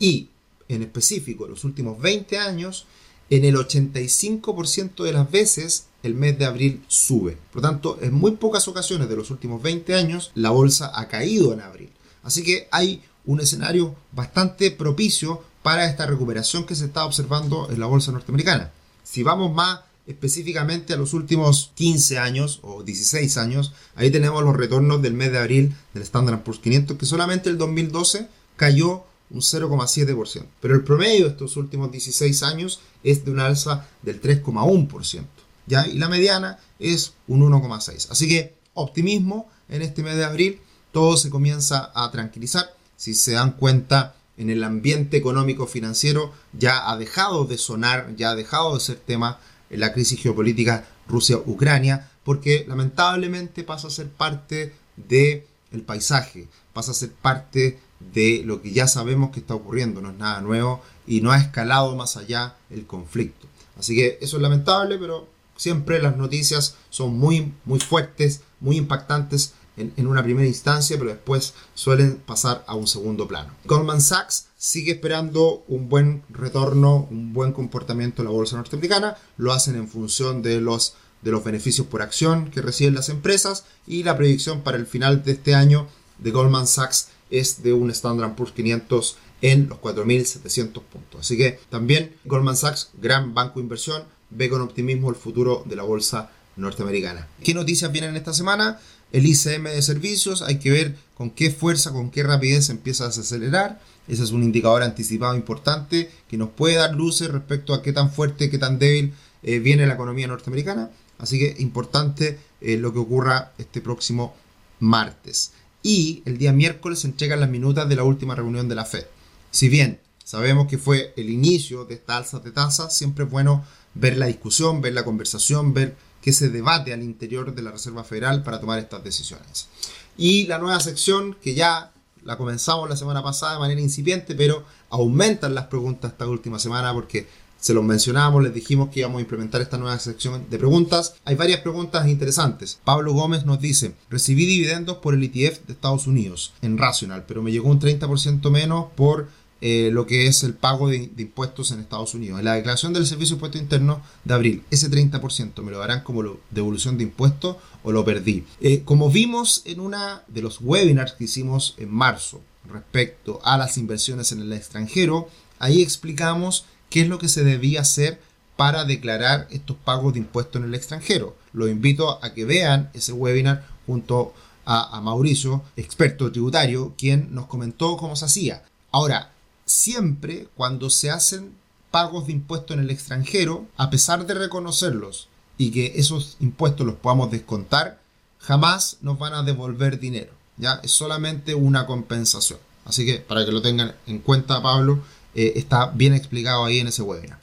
Y 0.00 0.26
en 0.66 0.82
específico 0.82 1.46
los 1.46 1.62
últimos 1.62 2.00
20 2.00 2.36
años, 2.36 2.86
en 3.28 3.44
el 3.44 3.54
85% 3.54 5.04
de 5.04 5.12
las 5.12 5.30
veces 5.30 5.86
el 6.02 6.14
mes 6.14 6.38
de 6.38 6.46
abril 6.46 6.82
sube. 6.88 7.36
Por 7.52 7.62
lo 7.62 7.68
tanto, 7.68 7.98
en 8.00 8.14
muy 8.14 8.32
pocas 8.32 8.66
ocasiones 8.68 9.08
de 9.08 9.16
los 9.16 9.30
últimos 9.30 9.62
20 9.62 9.94
años 9.94 10.30
la 10.34 10.50
bolsa 10.50 10.92
ha 10.94 11.08
caído 11.08 11.52
en 11.52 11.60
abril. 11.60 11.90
Así 12.22 12.42
que 12.42 12.68
hay 12.70 13.02
un 13.24 13.40
escenario 13.40 13.94
bastante 14.12 14.70
propicio 14.70 15.42
para 15.62 15.84
esta 15.84 16.06
recuperación 16.06 16.64
que 16.64 16.74
se 16.74 16.86
está 16.86 17.04
observando 17.04 17.68
en 17.70 17.80
la 17.80 17.86
bolsa 17.86 18.12
norteamericana. 18.12 18.72
Si 19.04 19.22
vamos 19.22 19.52
más 19.54 19.80
específicamente 20.06 20.92
a 20.92 20.96
los 20.96 21.12
últimos 21.12 21.72
15 21.74 22.18
años 22.18 22.60
o 22.62 22.82
16 22.82 23.36
años, 23.36 23.72
ahí 23.94 24.10
tenemos 24.10 24.42
los 24.42 24.56
retornos 24.56 25.02
del 25.02 25.14
mes 25.14 25.32
de 25.32 25.38
abril 25.38 25.74
del 25.94 26.02
Standard 26.02 26.42
Poor's 26.42 26.60
500 26.60 26.96
que 26.96 27.06
solamente 27.06 27.50
el 27.50 27.58
2012 27.58 28.28
cayó 28.56 29.04
un 29.30 29.40
0,7%. 29.40 30.44
Pero 30.60 30.74
el 30.74 30.82
promedio 30.82 31.26
de 31.26 31.30
estos 31.30 31.56
últimos 31.56 31.92
16 31.92 32.42
años 32.42 32.80
es 33.04 33.24
de 33.24 33.30
una 33.30 33.46
alza 33.46 33.86
del 34.02 34.20
3,1%. 34.20 35.24
¿Ya? 35.70 35.86
Y 35.86 35.94
la 35.94 36.08
mediana 36.08 36.58
es 36.78 37.14
un 37.28 37.40
1,6%. 37.40 38.10
Así 38.10 38.28
que 38.28 38.54
optimismo 38.74 39.48
en 39.68 39.82
este 39.82 40.02
mes 40.02 40.16
de 40.16 40.24
abril, 40.24 40.60
todo 40.92 41.16
se 41.16 41.30
comienza 41.30 41.90
a 41.94 42.10
tranquilizar. 42.10 42.74
Si 42.96 43.14
se 43.14 43.32
dan 43.32 43.52
cuenta, 43.52 44.14
en 44.40 44.48
el 44.48 44.64
ambiente 44.64 45.18
económico 45.18 45.66
financiero 45.66 46.32
ya 46.54 46.90
ha 46.90 46.96
dejado 46.96 47.44
de 47.44 47.58
sonar, 47.58 48.16
ya 48.16 48.30
ha 48.30 48.34
dejado 48.34 48.74
de 48.74 48.80
ser 48.80 48.96
tema 48.96 49.38
en 49.68 49.80
la 49.80 49.92
crisis 49.92 50.20
geopolítica 50.20 50.88
Rusia-Ucrania, 51.08 52.10
porque 52.24 52.64
lamentablemente 52.66 53.64
pasa 53.64 53.88
a 53.88 53.90
ser 53.90 54.08
parte 54.08 54.74
del 54.96 55.44
el 55.72 55.82
paisaje, 55.82 56.48
pasa 56.72 56.92
a 56.92 56.94
ser 56.94 57.12
parte 57.12 57.78
de 58.12 58.42
lo 58.44 58.62
que 58.62 58.72
ya 58.72 58.86
sabemos 58.86 59.30
que 59.30 59.40
está 59.40 59.54
ocurriendo, 59.54 60.00
no 60.00 60.10
es 60.10 60.16
nada 60.16 60.40
nuevo 60.40 60.82
y 61.06 61.20
no 61.20 61.32
ha 61.32 61.38
escalado 61.38 61.94
más 61.94 62.16
allá 62.16 62.56
el 62.70 62.86
conflicto. 62.86 63.46
Así 63.78 63.94
que 63.94 64.18
eso 64.22 64.38
es 64.38 64.42
lamentable, 64.42 64.96
pero 64.98 65.28
siempre 65.60 66.00
las 66.00 66.16
noticias 66.16 66.76
son 66.88 67.18
muy, 67.18 67.52
muy 67.66 67.80
fuertes, 67.80 68.40
muy 68.60 68.78
impactantes 68.78 69.52
en, 69.76 70.06
una 70.06 70.22
primera 70.22 70.46
instancia, 70.46 70.96
pero 70.98 71.10
después 71.10 71.52
suelen 71.74 72.16
pasar 72.16 72.64
a 72.66 72.74
un 72.74 72.86
segundo 72.86 73.28
plano. 73.28 73.52
Goldman 73.66 74.00
Sachs 74.00 74.46
sigue 74.56 74.92
esperando 74.92 75.62
un 75.68 75.90
buen 75.90 76.22
retorno, 76.30 77.06
un 77.10 77.34
buen 77.34 77.52
comportamiento 77.52 78.22
en 78.22 78.28
la 78.28 78.32
bolsa 78.32 78.56
norteamericana, 78.56 79.18
lo 79.36 79.52
hacen 79.52 79.76
en 79.76 79.86
función 79.86 80.40
de 80.40 80.62
los, 80.62 80.94
de 81.20 81.30
los 81.30 81.44
beneficios 81.44 81.86
por 81.86 82.00
acción 82.00 82.50
que 82.50 82.62
reciben 82.62 82.94
las 82.94 83.10
empresas 83.10 83.64
y 83.86 84.02
la 84.02 84.16
predicción 84.16 84.62
para 84.62 84.78
el 84.78 84.86
final 84.86 85.22
de 85.24 85.32
este 85.32 85.54
año 85.54 85.88
de 86.18 86.30
Goldman 86.30 86.66
Sachs 86.66 87.08
es 87.30 87.62
de 87.62 87.74
un 87.74 87.90
Standard 87.90 88.34
Poor's 88.34 88.52
500 88.52 89.16
en 89.42 89.68
los 89.68 89.78
4.700 89.78 90.82
puntos. 90.82 91.20
Así 91.20 91.36
que 91.36 91.60
también 91.68 92.14
Goldman 92.24 92.56
Sachs, 92.56 92.90
gran 93.00 93.34
banco 93.34 93.58
de 93.58 93.64
inversión, 93.64 94.04
ve 94.30 94.48
con 94.48 94.60
optimismo 94.60 95.10
el 95.10 95.16
futuro 95.16 95.62
de 95.66 95.76
la 95.76 95.82
bolsa 95.82 96.30
norteamericana. 96.56 97.28
¿Qué 97.42 97.54
noticias 97.54 97.90
vienen 97.92 98.16
esta 98.16 98.32
semana? 98.32 98.78
El 99.12 99.26
ICM 99.26 99.64
de 99.64 99.82
servicios, 99.82 100.42
hay 100.42 100.58
que 100.58 100.70
ver 100.70 100.96
con 101.14 101.30
qué 101.30 101.50
fuerza, 101.50 101.92
con 101.92 102.10
qué 102.10 102.22
rapidez 102.22 102.70
empieza 102.70 103.04
a 103.04 103.08
acelerar. 103.08 103.80
Ese 104.06 104.22
es 104.22 104.30
un 104.30 104.42
indicador 104.42 104.82
anticipado 104.82 105.34
importante 105.34 106.10
que 106.28 106.36
nos 106.36 106.50
puede 106.50 106.76
dar 106.76 106.94
luces 106.94 107.30
respecto 107.30 107.74
a 107.74 107.82
qué 107.82 107.92
tan 107.92 108.12
fuerte, 108.12 108.50
qué 108.50 108.58
tan 108.58 108.78
débil 108.78 109.12
eh, 109.42 109.58
viene 109.58 109.86
la 109.86 109.94
economía 109.94 110.26
norteamericana. 110.26 110.90
Así 111.18 111.38
que 111.38 111.56
importante 111.58 112.38
eh, 112.60 112.76
lo 112.76 112.92
que 112.92 112.98
ocurra 112.98 113.52
este 113.58 113.80
próximo 113.80 114.34
martes 114.78 115.52
y 115.82 116.22
el 116.24 116.38
día 116.38 116.52
miércoles 116.52 117.00
se 117.00 117.08
entregan 117.08 117.40
las 117.40 117.50
minutas 117.50 117.88
de 117.88 117.96
la 117.96 118.04
última 118.04 118.34
reunión 118.34 118.68
de 118.68 118.74
la 118.74 118.84
Fed. 118.84 119.06
Si 119.50 119.68
bien 119.68 120.00
sabemos 120.24 120.66
que 120.66 120.78
fue 120.78 121.12
el 121.16 121.30
inicio 121.30 121.84
de 121.84 121.94
esta 121.94 122.16
alza 122.16 122.38
de 122.38 122.50
tasas, 122.50 122.96
siempre 122.96 123.24
es 123.24 123.30
bueno 123.30 123.64
ver 123.94 124.16
la 124.16 124.26
discusión, 124.26 124.80
ver 124.80 124.94
la 124.94 125.04
conversación, 125.04 125.74
ver 125.74 125.96
qué 126.20 126.32
se 126.32 126.50
debate 126.50 126.92
al 126.92 127.02
interior 127.02 127.54
de 127.54 127.62
la 127.62 127.72
Reserva 127.72 128.04
Federal 128.04 128.42
para 128.42 128.60
tomar 128.60 128.78
estas 128.78 129.02
decisiones. 129.02 129.68
Y 130.16 130.46
la 130.46 130.58
nueva 130.58 130.80
sección 130.80 131.36
que 131.42 131.54
ya 131.54 131.92
la 132.24 132.36
comenzamos 132.36 132.88
la 132.88 132.96
semana 132.96 133.22
pasada 133.22 133.54
de 133.54 133.58
manera 133.60 133.80
incipiente, 133.80 134.34
pero 134.34 134.64
aumentan 134.90 135.54
las 135.54 135.66
preguntas 135.66 136.12
esta 136.12 136.26
última 136.26 136.58
semana 136.58 136.92
porque 136.92 137.26
se 137.60 137.74
los 137.74 137.84
mencionamos, 137.84 138.42
les 138.42 138.54
dijimos 138.54 138.88
que 138.88 139.00
íbamos 139.00 139.18
a 139.18 139.22
implementar 139.22 139.60
esta 139.60 139.76
nueva 139.76 139.98
sección 139.98 140.46
de 140.48 140.58
preguntas. 140.58 141.14
Hay 141.26 141.34
varias 141.34 141.60
preguntas 141.60 142.08
interesantes. 142.08 142.78
Pablo 142.84 143.12
Gómez 143.12 143.44
nos 143.44 143.60
dice, 143.60 143.94
recibí 144.08 144.46
dividendos 144.46 144.96
por 144.98 145.12
el 145.12 145.22
ETF 145.22 145.66
de 145.66 145.74
Estados 145.74 146.06
Unidos 146.06 146.54
en 146.62 146.78
Rational, 146.78 147.24
pero 147.28 147.42
me 147.42 147.52
llegó 147.52 147.68
un 147.68 147.78
30% 147.78 148.50
menos 148.50 148.86
por 148.96 149.28
eh, 149.62 149.90
lo 149.92 150.06
que 150.06 150.26
es 150.26 150.42
el 150.42 150.54
pago 150.54 150.88
de, 150.88 151.10
impuestos 151.18 151.70
en 151.70 151.80
Estados 151.80 152.14
Unidos. 152.14 152.38
En 152.38 152.46
la 152.46 152.54
declaración 152.54 152.94
del 152.94 153.06
Servicio 153.06 153.34
de 153.34 153.38
Impuesto 153.38 153.58
Interno 153.58 154.02
de 154.24 154.34
abril, 154.34 154.62
ese 154.70 154.90
30% 154.90 155.62
me 155.62 155.70
lo 155.70 155.78
darán 155.78 156.02
como 156.02 156.38
devolución 156.50 156.96
de 156.96 157.04
impuestos 157.04 157.56
o 157.82 157.92
lo 157.92 158.04
perdí. 158.04 158.44
Eh, 158.60 158.82
como 158.84 159.10
vimos 159.10 159.62
en 159.66 159.80
una 159.80 160.22
de 160.28 160.40
los 160.40 160.60
webinars 160.62 161.12
que 161.12 161.24
hicimos 161.24 161.74
en 161.76 161.92
marzo 161.92 162.40
respecto 162.70 163.40
a 163.44 163.58
las 163.58 163.76
inversiones 163.76 164.32
en 164.32 164.40
el 164.40 164.52
extranjero, 164.52 165.28
ahí 165.58 165.82
explicamos 165.82 166.64
qué 166.88 167.02
es 167.02 167.08
lo 167.08 167.18
que 167.18 167.28
se 167.28 167.44
debía 167.44 167.82
hacer 167.82 168.20
para 168.56 168.84
declarar 168.84 169.46
estos 169.50 169.76
pagos 169.76 170.14
de 170.14 170.20
impuestos 170.20 170.62
en 170.62 170.68
el 170.68 170.74
extranjero. 170.74 171.36
Los 171.52 171.68
invito 171.68 172.22
a 172.24 172.32
que 172.32 172.44
vean 172.46 172.90
ese 172.94 173.12
webinar 173.12 173.66
junto 173.86 174.32
a 174.66 175.00
Mauricio, 175.00 175.64
experto 175.76 176.30
tributario, 176.30 176.94
quien 176.96 177.34
nos 177.34 177.46
comentó 177.46 177.96
cómo 177.96 178.14
se 178.14 178.26
hacía. 178.26 178.62
Ahora, 178.92 179.32
siempre 179.70 180.48
cuando 180.56 180.90
se 180.90 181.10
hacen 181.10 181.52
pagos 181.90 182.26
de 182.26 182.32
impuestos 182.32 182.76
en 182.76 182.82
el 182.82 182.90
extranjero, 182.90 183.66
a 183.76 183.90
pesar 183.90 184.26
de 184.26 184.34
reconocerlos 184.34 185.28
y 185.58 185.70
que 185.70 185.92
esos 185.96 186.36
impuestos 186.40 186.86
los 186.86 186.96
podamos 186.96 187.30
descontar, 187.30 188.00
jamás 188.38 188.98
nos 189.00 189.18
van 189.18 189.34
a 189.34 189.42
devolver 189.42 189.98
dinero. 190.00 190.32
¿ya? 190.56 190.80
Es 190.82 190.92
solamente 190.92 191.54
una 191.54 191.86
compensación. 191.86 192.58
Así 192.84 193.04
que 193.04 193.18
para 193.18 193.44
que 193.44 193.52
lo 193.52 193.62
tengan 193.62 193.94
en 194.06 194.18
cuenta, 194.20 194.62
Pablo, 194.62 195.02
eh, 195.34 195.52
está 195.56 195.86
bien 195.86 196.14
explicado 196.14 196.64
ahí 196.64 196.78
en 196.78 196.88
ese 196.88 197.02
webinar. 197.02 197.38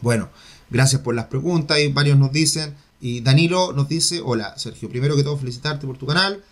Bueno, 0.00 0.28
gracias 0.70 1.02
por 1.02 1.14
las 1.14 1.26
preguntas 1.26 1.78
y 1.78 1.88
varios 1.88 2.18
nos 2.18 2.32
dicen. 2.32 2.74
Y 3.00 3.20
Danilo 3.20 3.72
nos 3.72 3.88
dice, 3.88 4.20
hola 4.24 4.56
Sergio, 4.58 4.88
primero 4.88 5.16
que 5.16 5.22
todo 5.22 5.36
felicitarte 5.36 5.86
por 5.86 5.98
tu 5.98 6.06
canal 6.06 6.42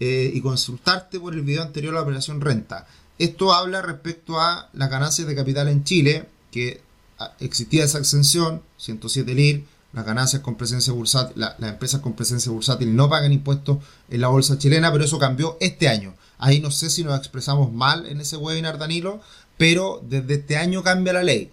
eh, 0.00 0.30
y 0.34 0.40
consultarte 0.40 1.20
por 1.20 1.32
el 1.32 1.42
video 1.42 1.62
anterior 1.62 1.94
a 1.94 1.98
la 1.98 2.02
operación 2.02 2.40
renta. 2.40 2.86
Esto 3.22 3.52
habla 3.52 3.82
respecto 3.82 4.40
a 4.40 4.68
las 4.72 4.90
ganancias 4.90 5.28
de 5.28 5.36
capital 5.36 5.68
en 5.68 5.84
Chile, 5.84 6.28
que 6.50 6.80
ah, 7.20 7.30
existía 7.38 7.84
esa 7.84 8.00
exención, 8.00 8.62
107 8.78 9.32
LIR, 9.32 9.64
las 9.92 10.04
ganancias 10.04 10.42
con 10.42 10.56
presencia 10.56 10.92
bursátil, 10.92 11.40
las 11.40 11.56
empresas 11.60 12.00
con 12.00 12.14
presencia 12.14 12.50
bursátil 12.50 12.96
no 12.96 13.08
pagan 13.08 13.32
impuestos 13.32 13.78
en 14.10 14.22
la 14.22 14.26
bolsa 14.26 14.58
chilena, 14.58 14.90
pero 14.90 15.04
eso 15.04 15.20
cambió 15.20 15.56
este 15.60 15.88
año. 15.88 16.14
Ahí 16.36 16.58
no 16.58 16.72
sé 16.72 16.90
si 16.90 17.04
nos 17.04 17.16
expresamos 17.16 17.72
mal 17.72 18.06
en 18.06 18.20
ese 18.20 18.36
webinar, 18.36 18.76
Danilo, 18.76 19.20
pero 19.56 20.02
desde 20.02 20.34
este 20.34 20.56
año 20.56 20.82
cambia 20.82 21.12
la 21.12 21.22
ley. 21.22 21.52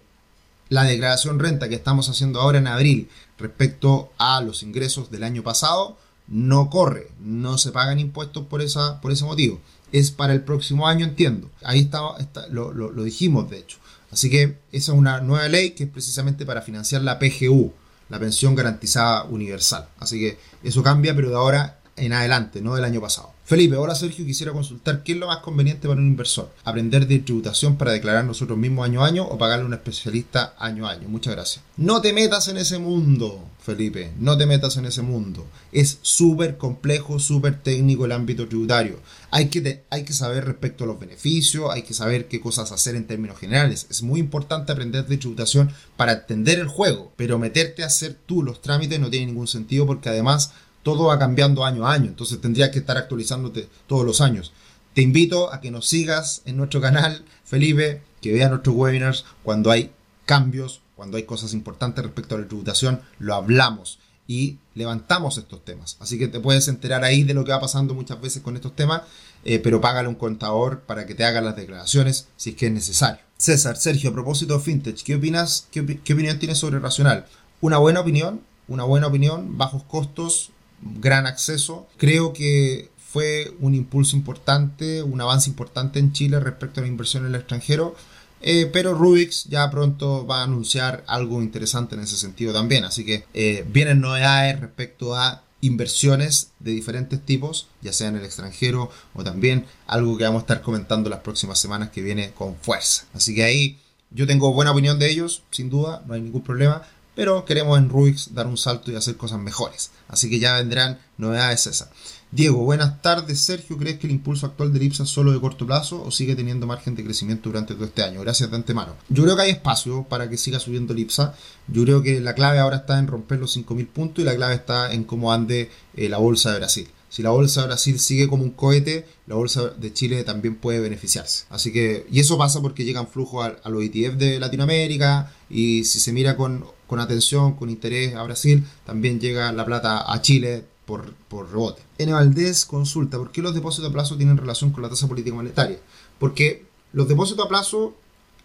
La 0.70 0.82
declaración 0.82 1.38
renta 1.38 1.68
que 1.68 1.76
estamos 1.76 2.08
haciendo 2.08 2.40
ahora 2.40 2.58
en 2.58 2.66
abril 2.66 3.08
respecto 3.38 4.10
a 4.18 4.40
los 4.40 4.64
ingresos 4.64 5.12
del 5.12 5.22
año 5.22 5.44
pasado 5.44 5.96
no 6.26 6.68
corre, 6.68 7.10
no 7.20 7.58
se 7.58 7.72
pagan 7.72 8.00
impuestos 8.00 8.46
por, 8.46 8.60
esa, 8.60 9.00
por 9.00 9.12
ese 9.12 9.24
motivo. 9.24 9.60
Es 9.92 10.10
para 10.10 10.32
el 10.32 10.42
próximo 10.42 10.86
año, 10.86 11.04
entiendo. 11.04 11.50
Ahí 11.62 11.80
está, 11.80 12.46
lo, 12.50 12.72
lo 12.72 13.02
dijimos, 13.02 13.50
de 13.50 13.58
hecho. 13.58 13.78
Así 14.10 14.28
que 14.28 14.58
esa 14.72 14.92
es 14.92 14.98
una 14.98 15.20
nueva 15.20 15.48
ley 15.48 15.70
que 15.70 15.84
es 15.84 15.90
precisamente 15.90 16.44
para 16.44 16.62
financiar 16.62 17.02
la 17.02 17.18
PGU, 17.18 17.72
la 18.08 18.18
pensión 18.18 18.54
garantizada 18.54 19.24
universal. 19.24 19.88
Así 19.98 20.18
que 20.18 20.38
eso 20.62 20.82
cambia, 20.82 21.14
pero 21.14 21.30
de 21.30 21.36
ahora 21.36 21.79
en 21.96 22.12
adelante, 22.12 22.60
no 22.60 22.74
del 22.74 22.84
año 22.84 23.00
pasado. 23.00 23.32
Felipe, 23.44 23.74
hola 23.74 23.96
Sergio, 23.96 24.24
quisiera 24.24 24.52
consultar 24.52 25.02
qué 25.02 25.10
es 25.10 25.18
lo 25.18 25.26
más 25.26 25.38
conveniente 25.38 25.88
para 25.88 26.00
un 26.00 26.06
inversor. 26.06 26.52
¿Aprender 26.62 27.08
de 27.08 27.18
tributación 27.18 27.76
para 27.76 27.90
declarar 27.90 28.24
nosotros 28.24 28.56
mismos 28.56 28.84
año 28.86 29.02
a 29.02 29.08
año 29.08 29.24
o 29.24 29.36
pagarle 29.38 29.64
a 29.64 29.66
un 29.66 29.74
especialista 29.74 30.54
año 30.56 30.86
a 30.86 30.92
año? 30.92 31.08
Muchas 31.08 31.34
gracias. 31.34 31.64
No 31.76 32.00
te 32.00 32.12
metas 32.12 32.46
en 32.46 32.58
ese 32.58 32.78
mundo, 32.78 33.44
Felipe, 33.60 34.12
no 34.20 34.38
te 34.38 34.46
metas 34.46 34.76
en 34.76 34.84
ese 34.84 35.02
mundo. 35.02 35.46
Es 35.72 35.98
súper 36.02 36.58
complejo, 36.58 37.18
súper 37.18 37.60
técnico 37.60 38.04
el 38.04 38.12
ámbito 38.12 38.46
tributario. 38.46 39.00
Hay 39.32 39.48
que, 39.48 39.82
hay 39.90 40.04
que 40.04 40.12
saber 40.12 40.44
respecto 40.44 40.84
a 40.84 40.86
los 40.86 41.00
beneficios, 41.00 41.72
hay 41.72 41.82
que 41.82 41.92
saber 41.92 42.28
qué 42.28 42.40
cosas 42.40 42.70
hacer 42.70 42.94
en 42.94 43.08
términos 43.08 43.38
generales. 43.38 43.88
Es 43.90 44.04
muy 44.04 44.20
importante 44.20 44.70
aprender 44.70 45.06
de 45.06 45.16
tributación 45.16 45.72
para 45.96 46.12
entender 46.12 46.60
el 46.60 46.68
juego, 46.68 47.12
pero 47.16 47.40
meterte 47.40 47.82
a 47.82 47.86
hacer 47.86 48.16
tú 48.26 48.44
los 48.44 48.62
trámites 48.62 49.00
no 49.00 49.10
tiene 49.10 49.26
ningún 49.26 49.48
sentido 49.48 49.86
porque 49.86 50.08
además 50.08 50.52
todo 50.82 51.06
va 51.06 51.18
cambiando 51.18 51.64
año 51.64 51.86
a 51.86 51.92
año, 51.92 52.06
entonces 52.06 52.40
tendrías 52.40 52.70
que 52.70 52.78
estar 52.78 52.96
actualizándote 52.96 53.68
todos 53.86 54.04
los 54.04 54.20
años. 54.20 54.52
Te 54.94 55.02
invito 55.02 55.52
a 55.52 55.60
que 55.60 55.70
nos 55.70 55.86
sigas 55.88 56.42
en 56.46 56.56
nuestro 56.56 56.80
canal, 56.80 57.24
Felipe, 57.44 58.02
que 58.20 58.32
veas 58.32 58.50
nuestros 58.50 58.74
webinars 58.74 59.24
cuando 59.42 59.70
hay 59.70 59.92
cambios, 60.24 60.80
cuando 60.96 61.16
hay 61.16 61.24
cosas 61.24 61.54
importantes 61.54 62.04
respecto 62.04 62.34
a 62.34 62.38
la 62.38 62.46
tributación, 62.46 63.00
lo 63.18 63.34
hablamos 63.34 63.98
y 64.26 64.58
levantamos 64.74 65.38
estos 65.38 65.64
temas. 65.64 65.96
Así 66.00 66.18
que 66.18 66.28
te 66.28 66.38
puedes 66.38 66.68
enterar 66.68 67.02
ahí 67.04 67.24
de 67.24 67.34
lo 67.34 67.44
que 67.44 67.52
va 67.52 67.60
pasando 67.60 67.94
muchas 67.94 68.20
veces 68.20 68.42
con 68.42 68.54
estos 68.54 68.76
temas, 68.76 69.02
eh, 69.44 69.58
pero 69.58 69.80
págale 69.80 70.08
un 70.08 70.14
contador 70.14 70.80
para 70.80 71.06
que 71.06 71.14
te 71.14 71.24
haga 71.24 71.40
las 71.40 71.56
declaraciones 71.56 72.28
si 72.36 72.50
es 72.50 72.56
que 72.56 72.66
es 72.66 72.72
necesario. 72.72 73.20
César, 73.36 73.76
Sergio, 73.76 74.10
a 74.10 74.12
propósito 74.12 74.54
de 74.54 74.60
Fintech, 74.60 75.02
¿qué 75.02 75.16
opinas? 75.16 75.66
¿Qué, 75.70 76.00
qué 76.04 76.12
opinión 76.12 76.38
tienes 76.38 76.58
sobre 76.58 76.78
Racional? 76.78 77.26
Una 77.60 77.78
buena 77.78 78.00
opinión, 78.00 78.42
una 78.68 78.84
buena 78.84 79.08
opinión, 79.08 79.58
bajos 79.58 79.82
costos, 79.84 80.50
gran 80.80 81.26
acceso. 81.26 81.86
Creo 81.96 82.32
que 82.32 82.90
fue 83.12 83.52
un 83.60 83.74
impulso 83.74 84.16
importante, 84.16 85.02
un 85.02 85.20
avance 85.20 85.50
importante 85.50 85.98
en 85.98 86.12
Chile 86.12 86.38
respecto 86.38 86.80
a 86.80 86.82
la 86.82 86.88
inversión 86.88 87.24
en 87.24 87.30
el 87.30 87.40
extranjero. 87.40 87.96
Eh, 88.42 88.70
pero 88.72 88.94
Rubix 88.94 89.44
ya 89.44 89.70
pronto 89.70 90.26
va 90.26 90.40
a 90.40 90.44
anunciar 90.44 91.04
algo 91.06 91.42
interesante 91.42 91.94
en 91.94 92.02
ese 92.02 92.16
sentido 92.16 92.52
también. 92.52 92.84
Así 92.84 93.04
que 93.04 93.24
eh, 93.34 93.64
vienen 93.68 94.00
novedades 94.00 94.60
respecto 94.60 95.14
a 95.14 95.42
inversiones 95.60 96.52
de 96.58 96.70
diferentes 96.70 97.20
tipos, 97.20 97.66
ya 97.82 97.92
sea 97.92 98.08
en 98.08 98.16
el 98.16 98.24
extranjero 98.24 98.90
o 99.12 99.24
también 99.24 99.66
algo 99.86 100.16
que 100.16 100.24
vamos 100.24 100.40
a 100.40 100.44
estar 100.44 100.62
comentando 100.62 101.10
las 101.10 101.20
próximas 101.20 101.58
semanas 101.58 101.90
que 101.90 102.02
viene 102.02 102.30
con 102.30 102.56
fuerza. 102.56 103.04
Así 103.12 103.34
que 103.34 103.44
ahí 103.44 103.78
yo 104.10 104.26
tengo 104.26 104.52
buena 104.54 104.72
opinión 104.72 104.98
de 104.98 105.10
ellos, 105.10 105.42
sin 105.50 105.68
duda, 105.68 106.02
no 106.06 106.14
hay 106.14 106.22
ningún 106.22 106.42
problema 106.42 106.82
pero 107.20 107.44
queremos 107.44 107.76
en 107.76 107.90
Rubix 107.90 108.32
dar 108.32 108.46
un 108.46 108.56
salto 108.56 108.90
y 108.90 108.94
hacer 108.94 109.18
cosas 109.18 109.38
mejores. 109.38 109.90
Así 110.08 110.30
que 110.30 110.38
ya 110.38 110.54
vendrán 110.54 110.98
novedades 111.18 111.66
esas. 111.66 111.90
Diego, 112.30 112.64
buenas 112.64 113.02
tardes. 113.02 113.40
Sergio, 113.40 113.76
¿crees 113.76 113.98
que 113.98 114.06
el 114.06 114.14
impulso 114.14 114.46
actual 114.46 114.72
de 114.72 114.82
IPSA 114.82 115.02
es 115.02 115.10
solo 115.10 115.30
de 115.30 115.38
corto 115.38 115.66
plazo 115.66 116.02
o 116.02 116.10
sigue 116.10 116.34
teniendo 116.34 116.66
margen 116.66 116.94
de 116.94 117.04
crecimiento 117.04 117.50
durante 117.50 117.74
todo 117.74 117.84
este 117.84 118.02
año? 118.02 118.22
Gracias 118.22 118.50
de 118.50 118.56
antemano. 118.56 118.96
Yo 119.10 119.24
creo 119.24 119.36
que 119.36 119.42
hay 119.42 119.50
espacio 119.50 120.04
para 120.04 120.30
que 120.30 120.38
siga 120.38 120.60
subiendo 120.60 120.94
el. 120.94 121.34
Yo 121.68 121.84
creo 121.84 122.02
que 122.02 122.20
la 122.20 122.34
clave 122.34 122.58
ahora 122.58 122.78
está 122.78 122.98
en 122.98 123.06
romper 123.06 123.38
los 123.38 123.54
5.000 123.54 123.86
puntos 123.88 124.22
y 124.22 124.24
la 124.24 124.34
clave 124.34 124.54
está 124.54 124.90
en 124.90 125.04
cómo 125.04 125.30
ande 125.30 125.70
eh, 125.96 126.08
la 126.08 126.16
bolsa 126.16 126.52
de 126.52 126.58
Brasil. 126.60 126.88
Si 127.10 127.22
la 127.22 127.30
bolsa 127.30 127.60
de 127.62 127.66
Brasil 127.66 127.98
sigue 127.98 128.28
como 128.28 128.44
un 128.44 128.52
cohete, 128.52 129.04
la 129.26 129.34
bolsa 129.34 129.68
de 129.68 129.92
Chile 129.92 130.24
también 130.24 130.54
puede 130.54 130.80
beneficiarse. 130.80 131.44
Así 131.50 131.70
que, 131.70 132.06
y 132.10 132.20
eso 132.20 132.38
pasa 132.38 132.62
porque 132.62 132.86
llegan 132.86 133.08
flujos 133.08 133.44
a, 133.44 133.56
a 133.62 133.68
los 133.68 133.82
ETF 133.84 134.14
de 134.14 134.40
Latinoamérica 134.40 135.34
y 135.50 135.84
si 135.84 136.00
se 136.00 136.12
mira 136.12 136.36
con, 136.36 136.64
atención, 136.98 137.54
con 137.54 137.70
interés 137.70 138.14
a 138.16 138.22
Brasil, 138.24 138.66
también 138.84 139.20
llega 139.20 139.52
la 139.52 139.64
plata 139.64 140.12
a 140.12 140.20
Chile 140.22 140.64
por, 140.86 141.12
por 141.28 141.50
rebote. 141.50 141.82
N. 141.98 142.12
Valdés 142.12 142.64
consulta, 142.64 143.18
¿por 143.18 143.30
qué 143.30 143.42
los 143.42 143.54
depósitos 143.54 143.90
a 143.90 143.92
plazo 143.92 144.16
tienen 144.16 144.36
relación 144.36 144.72
con 144.72 144.82
la 144.82 144.88
tasa 144.88 145.06
política 145.06 145.36
monetaria? 145.36 145.78
Porque 146.18 146.64
los 146.92 147.06
depósitos 147.06 147.46
a 147.46 147.48
plazo 147.48 147.94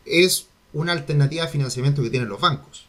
es 0.05 0.45
una 0.73 0.91
alternativa 0.91 1.45
de 1.45 1.51
financiamiento 1.51 2.03
que 2.03 2.09
tienen 2.09 2.29
los 2.29 2.39
bancos. 2.39 2.85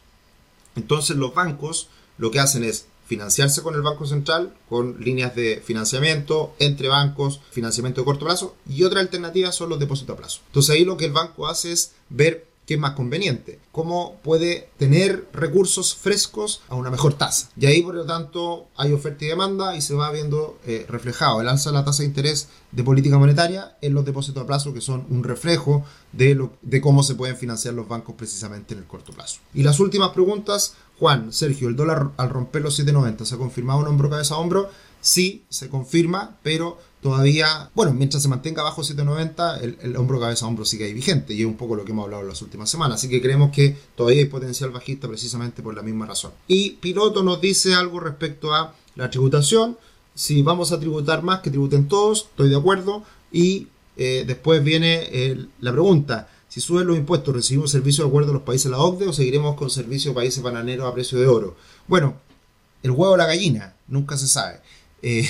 Entonces 0.75 1.17
los 1.17 1.33
bancos 1.33 1.87
lo 2.17 2.29
que 2.29 2.39
hacen 2.39 2.63
es 2.63 2.85
financiarse 3.07 3.63
con 3.63 3.73
el 3.73 3.81
Banco 3.81 4.05
Central, 4.05 4.53
con 4.67 4.99
líneas 4.99 5.33
de 5.33 5.61
financiamiento 5.65 6.53
entre 6.59 6.89
bancos, 6.89 7.39
financiamiento 7.51 8.01
de 8.01 8.05
corto 8.05 8.25
plazo, 8.25 8.55
y 8.69 8.83
otra 8.83 8.99
alternativa 8.99 9.51
son 9.51 9.69
los 9.69 9.79
depósitos 9.79 10.13
a 10.13 10.17
plazo. 10.17 10.41
Entonces 10.47 10.75
ahí 10.75 10.83
lo 10.83 10.97
que 10.97 11.05
el 11.05 11.13
banco 11.13 11.47
hace 11.47 11.71
es 11.71 11.93
ver 12.09 12.45
qué 12.67 12.73
es 12.73 12.79
más 12.79 12.91
conveniente, 12.91 13.59
cómo 13.71 14.17
puede 14.23 14.69
tener 14.77 15.29
recursos 15.31 15.95
frescos 15.95 16.61
a 16.67 16.75
una 16.75 16.91
mejor 16.91 17.13
tasa. 17.13 17.49
Y 17.57 17.65
ahí, 17.65 17.81
por 17.81 17.95
lo 17.95 18.05
tanto, 18.05 18.67
hay 18.75 18.91
oferta 18.91 19.23
y 19.23 19.29
demanda 19.29 19.77
y 19.77 19.81
se 19.81 19.95
va 19.95 20.11
viendo 20.11 20.59
eh, 20.67 20.85
reflejado 20.89 21.39
el 21.39 21.47
alza 21.47 21.69
de 21.69 21.77
la 21.77 21.85
tasa 21.85 22.03
de 22.03 22.09
interés 22.09 22.49
de 22.73 22.83
política 22.83 23.17
monetaria 23.17 23.77
en 23.81 23.93
los 23.93 24.03
depósitos 24.03 24.43
a 24.43 24.45
plazo, 24.45 24.73
que 24.73 24.81
son 24.81 25.05
un 25.09 25.23
reflejo 25.23 25.85
de, 26.11 26.35
lo, 26.35 26.51
de 26.61 26.81
cómo 26.81 27.03
se 27.03 27.15
pueden 27.15 27.37
financiar 27.37 27.73
los 27.73 27.87
bancos 27.87 28.15
precisamente 28.15 28.73
en 28.73 28.81
el 28.81 28.85
corto 28.85 29.13
plazo. 29.13 29.39
Y 29.53 29.63
las 29.63 29.79
últimas 29.79 30.09
preguntas, 30.09 30.75
Juan, 30.99 31.31
Sergio, 31.31 31.69
el 31.69 31.77
dólar 31.77 32.11
al 32.17 32.29
romper 32.29 32.63
los 32.63 32.77
7.90, 32.77 33.23
¿se 33.23 33.35
ha 33.35 33.37
confirmado 33.37 33.79
un 33.79 33.87
hombro 33.87 34.09
cabeza 34.09 34.35
a 34.35 34.39
hombro? 34.39 34.69
Sí, 34.99 35.45
se 35.47 35.69
confirma, 35.69 36.37
pero 36.43 36.79
todavía, 37.01 37.69
bueno, 37.75 37.93
mientras 37.93 38.23
se 38.23 38.29
mantenga 38.29 38.63
bajo 38.63 38.83
790, 38.83 39.59
el, 39.59 39.77
el, 39.81 39.95
hombro 39.97 40.19
cabeza 40.19 40.45
a 40.45 40.47
hombro 40.47 40.65
sigue 40.65 40.85
ahí 40.85 40.93
vigente 40.93 41.33
y 41.33 41.41
es 41.41 41.47
un 41.47 41.55
poco 41.55 41.75
lo 41.75 41.85
que 41.85 41.91
hemos 41.91 42.05
hablado 42.05 42.23
en 42.23 42.29
las 42.29 42.41
últimas 42.41 42.69
semanas. 42.69 42.99
Así 42.99 43.09
que 43.09 43.21
creemos 43.21 43.51
que 43.51 43.77
todavía 43.95 44.21
hay 44.21 44.27
potencial 44.27 44.71
bajista 44.71 45.07
precisamente 45.07 45.61
por 45.61 45.75
la 45.75 45.81
misma 45.81 46.05
razón. 46.05 46.31
Y 46.47 46.71
Piloto 46.71 47.23
nos 47.23 47.39
dice 47.39 47.75
algo 47.75 47.99
respecto 47.99 48.53
a 48.53 48.73
la 48.95 49.09
tributación. 49.09 49.77
Si 50.15 50.41
vamos 50.41 50.71
a 50.71 50.79
tributar 50.79 51.21
más, 51.21 51.41
que 51.41 51.51
tributen 51.51 51.87
todos, 51.87 52.27
estoy 52.31 52.49
de 52.49 52.57
acuerdo. 52.57 53.03
Y 53.31 53.67
eh, 53.95 54.23
después 54.25 54.63
viene 54.63 55.47
la 55.59 55.71
pregunta. 55.71 56.29
Si 56.47 56.61
suben 56.61 56.87
los 56.87 56.97
impuestos, 56.97 57.35
¿recibimos 57.35 57.71
servicio 57.71 58.03
de 58.03 58.09
acuerdo 58.09 58.31
a 58.31 58.33
los 58.33 58.43
países 58.43 58.65
de 58.65 58.71
la 58.71 58.79
OCDE 58.79 59.07
o 59.07 59.13
seguiremos 59.13 59.55
con 59.55 59.69
servicio 59.69 60.11
de 60.11 60.15
países 60.15 60.41
bananeros 60.41 60.87
a 60.87 60.93
precio 60.93 61.19
de 61.19 61.27
oro? 61.27 61.55
Bueno, 61.87 62.15
el 62.83 62.91
huevo 62.91 63.13
o 63.13 63.17
la 63.17 63.25
gallina, 63.25 63.75
nunca 63.87 64.17
se 64.17 64.27
sabe. 64.27 64.61
Eh, 65.01 65.27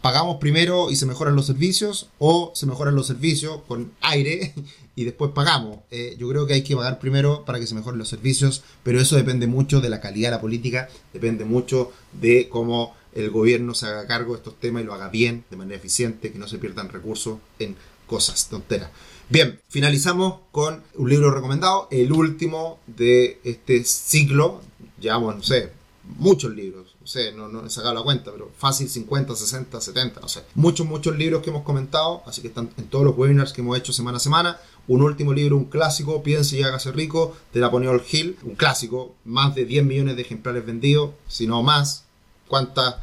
pagamos 0.00 0.36
primero 0.36 0.90
y 0.90 0.96
se 0.96 1.06
mejoran 1.06 1.36
los 1.36 1.46
servicios 1.46 2.08
o 2.18 2.52
se 2.54 2.66
mejoran 2.66 2.94
los 2.94 3.06
servicios 3.06 3.60
con 3.66 3.92
aire 4.00 4.54
y 4.96 5.04
después 5.04 5.32
pagamos. 5.32 5.78
Eh, 5.90 6.16
yo 6.18 6.28
creo 6.28 6.46
que 6.46 6.54
hay 6.54 6.62
que 6.62 6.76
pagar 6.76 6.98
primero 6.98 7.44
para 7.44 7.60
que 7.60 7.66
se 7.66 7.74
mejoren 7.74 7.98
los 7.98 8.08
servicios, 8.08 8.62
pero 8.82 9.00
eso 9.00 9.16
depende 9.16 9.46
mucho 9.46 9.80
de 9.80 9.88
la 9.88 10.00
calidad 10.00 10.28
de 10.28 10.36
la 10.36 10.40
política, 10.40 10.88
depende 11.12 11.44
mucho 11.44 11.92
de 12.12 12.48
cómo 12.48 12.94
el 13.14 13.30
gobierno 13.30 13.74
se 13.74 13.86
haga 13.86 14.06
cargo 14.06 14.32
de 14.32 14.38
estos 14.38 14.58
temas 14.58 14.82
y 14.82 14.86
lo 14.86 14.94
haga 14.94 15.08
bien, 15.08 15.44
de 15.50 15.56
manera 15.56 15.76
eficiente, 15.76 16.32
que 16.32 16.38
no 16.38 16.48
se 16.48 16.58
pierdan 16.58 16.88
recursos 16.88 17.38
en 17.58 17.76
cosas, 18.06 18.48
tonteras. 18.48 18.90
Bien, 19.28 19.60
finalizamos 19.68 20.40
con 20.50 20.82
un 20.94 21.08
libro 21.08 21.30
recomendado, 21.30 21.88
el 21.90 22.12
último 22.12 22.80
de 22.86 23.40
este 23.44 23.84
ciclo. 23.84 24.60
Llevamos, 25.00 25.36
no 25.36 25.42
sé, 25.42 25.70
muchos 26.18 26.54
libros, 26.54 26.89
no 27.00 27.06
sé, 27.06 27.32
no, 27.32 27.48
no 27.48 27.66
he 27.66 27.70
sacado 27.70 27.94
la 27.94 28.02
cuenta, 28.02 28.30
pero 28.30 28.50
fácil 28.56 28.88
50, 28.88 29.34
60, 29.34 29.80
70, 29.80 30.20
no 30.20 30.28
sé. 30.28 30.42
Muchos, 30.54 30.86
muchos 30.86 31.16
libros 31.16 31.42
que 31.42 31.50
hemos 31.50 31.62
comentado, 31.62 32.22
así 32.26 32.42
que 32.42 32.48
están 32.48 32.70
en 32.76 32.88
todos 32.88 33.04
los 33.04 33.16
webinars 33.16 33.52
que 33.52 33.62
hemos 33.62 33.78
hecho 33.78 33.92
semana 33.92 34.18
a 34.18 34.20
semana. 34.20 34.58
Un 34.86 35.02
último 35.02 35.32
libro, 35.32 35.56
un 35.56 35.64
clásico, 35.64 36.22
Piense 36.22 36.58
y 36.58 36.62
hágase 36.62 36.92
rico, 36.92 37.36
de 37.54 37.60
Napoleon 37.60 38.02
Hill, 38.10 38.36
un 38.42 38.54
clásico, 38.54 39.14
más 39.24 39.54
de 39.54 39.64
10 39.64 39.84
millones 39.84 40.16
de 40.16 40.22
ejemplares 40.22 40.66
vendidos, 40.66 41.12
si 41.26 41.46
no 41.46 41.62
más, 41.62 42.04
cuántas 42.48 42.96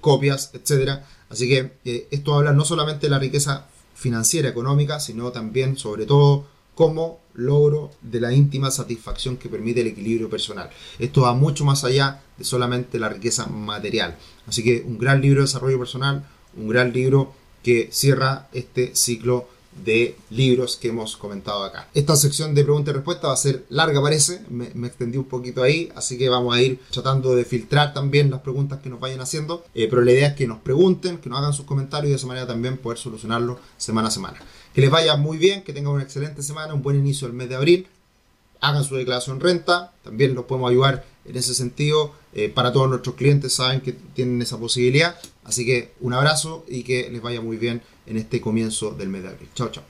copias, 0.00 0.50
etcétera. 0.54 1.06
Así 1.28 1.48
que 1.48 1.72
eh, 1.84 2.08
esto 2.10 2.34
habla 2.34 2.52
no 2.52 2.64
solamente 2.64 3.06
de 3.06 3.10
la 3.10 3.18
riqueza 3.18 3.66
financiera, 3.94 4.48
económica, 4.48 5.00
sino 5.00 5.30
también, 5.30 5.76
sobre 5.76 6.06
todo, 6.06 6.46
como 6.74 7.20
logro 7.34 7.90
de 8.02 8.20
la 8.20 8.32
íntima 8.32 8.70
satisfacción 8.70 9.36
que 9.36 9.48
permite 9.48 9.80
el 9.80 9.88
equilibrio 9.88 10.30
personal. 10.30 10.70
Esto 10.98 11.22
va 11.22 11.34
mucho 11.34 11.64
más 11.64 11.84
allá 11.84 12.22
de 12.38 12.44
solamente 12.44 12.98
la 12.98 13.08
riqueza 13.08 13.46
material. 13.46 14.16
Así 14.46 14.62
que 14.62 14.82
un 14.86 14.98
gran 14.98 15.20
libro 15.20 15.40
de 15.40 15.46
desarrollo 15.46 15.78
personal, 15.78 16.26
un 16.56 16.68
gran 16.68 16.92
libro 16.92 17.34
que 17.62 17.88
cierra 17.92 18.48
este 18.52 18.94
ciclo 18.94 19.48
de 19.84 20.16
libros 20.30 20.76
que 20.76 20.88
hemos 20.88 21.16
comentado 21.16 21.64
acá. 21.64 21.88
Esta 21.94 22.16
sección 22.16 22.54
de 22.54 22.64
preguntas 22.64 22.92
y 22.92 22.96
respuestas 22.96 23.30
va 23.30 23.34
a 23.34 23.36
ser 23.36 23.64
larga 23.68 24.00
parece, 24.00 24.42
me, 24.48 24.66
extendí 24.86 25.18
un 25.18 25.24
poquito 25.24 25.62
ahí, 25.62 25.90
así 25.94 26.18
que 26.18 26.28
vamos 26.28 26.54
a 26.54 26.60
ir 26.60 26.78
tratando 26.90 27.34
de 27.34 27.44
filtrar 27.44 27.92
también 27.92 28.30
las 28.30 28.40
preguntas 28.40 28.80
que 28.80 28.90
nos 28.90 29.00
vayan 29.00 29.20
haciendo, 29.20 29.64
eh, 29.74 29.88
pero 29.88 30.02
la 30.02 30.12
idea 30.12 30.28
es 30.28 30.34
que 30.34 30.46
nos 30.46 30.58
pregunten, 30.58 31.18
que 31.18 31.28
nos 31.28 31.38
hagan 31.38 31.52
sus 31.52 31.66
comentarios 31.66 32.08
y 32.08 32.10
de 32.10 32.16
esa 32.16 32.26
manera 32.26 32.46
también 32.46 32.76
poder 32.76 32.98
solucionarlo 32.98 33.58
semana 33.76 34.08
a 34.08 34.10
semana. 34.10 34.38
Que 34.74 34.80
les 34.80 34.90
vaya 34.90 35.16
muy 35.16 35.38
bien, 35.38 35.62
que 35.62 35.72
tengan 35.72 35.94
una 35.94 36.02
excelente 36.02 36.42
semana, 36.42 36.74
un 36.74 36.82
buen 36.82 36.98
inicio 36.98 37.26
del 37.26 37.36
mes 37.36 37.48
de 37.48 37.56
abril, 37.56 37.86
hagan 38.60 38.84
su 38.84 38.94
declaración 38.94 39.40
renta, 39.40 39.92
también 40.04 40.34
los 40.34 40.44
podemos 40.44 40.70
ayudar 40.70 41.04
en 41.24 41.36
ese 41.36 41.54
sentido, 41.54 42.12
eh, 42.34 42.48
para 42.48 42.72
todos 42.72 42.88
nuestros 42.88 43.16
clientes 43.16 43.52
saben 43.52 43.80
que 43.80 43.92
tienen 43.92 44.40
esa 44.40 44.58
posibilidad, 44.58 45.16
así 45.44 45.64
que 45.66 45.92
un 46.00 46.12
abrazo 46.12 46.64
y 46.68 46.82
que 46.82 47.10
les 47.10 47.22
vaya 47.22 47.40
muy 47.40 47.56
bien 47.56 47.82
en 48.06 48.16
este 48.16 48.40
comienzo 48.40 48.92
del 48.92 49.08
mes 49.08 49.22
de 49.22 49.28
abril. 49.28 49.48
Chao, 49.54 49.70
chao. 49.70 49.80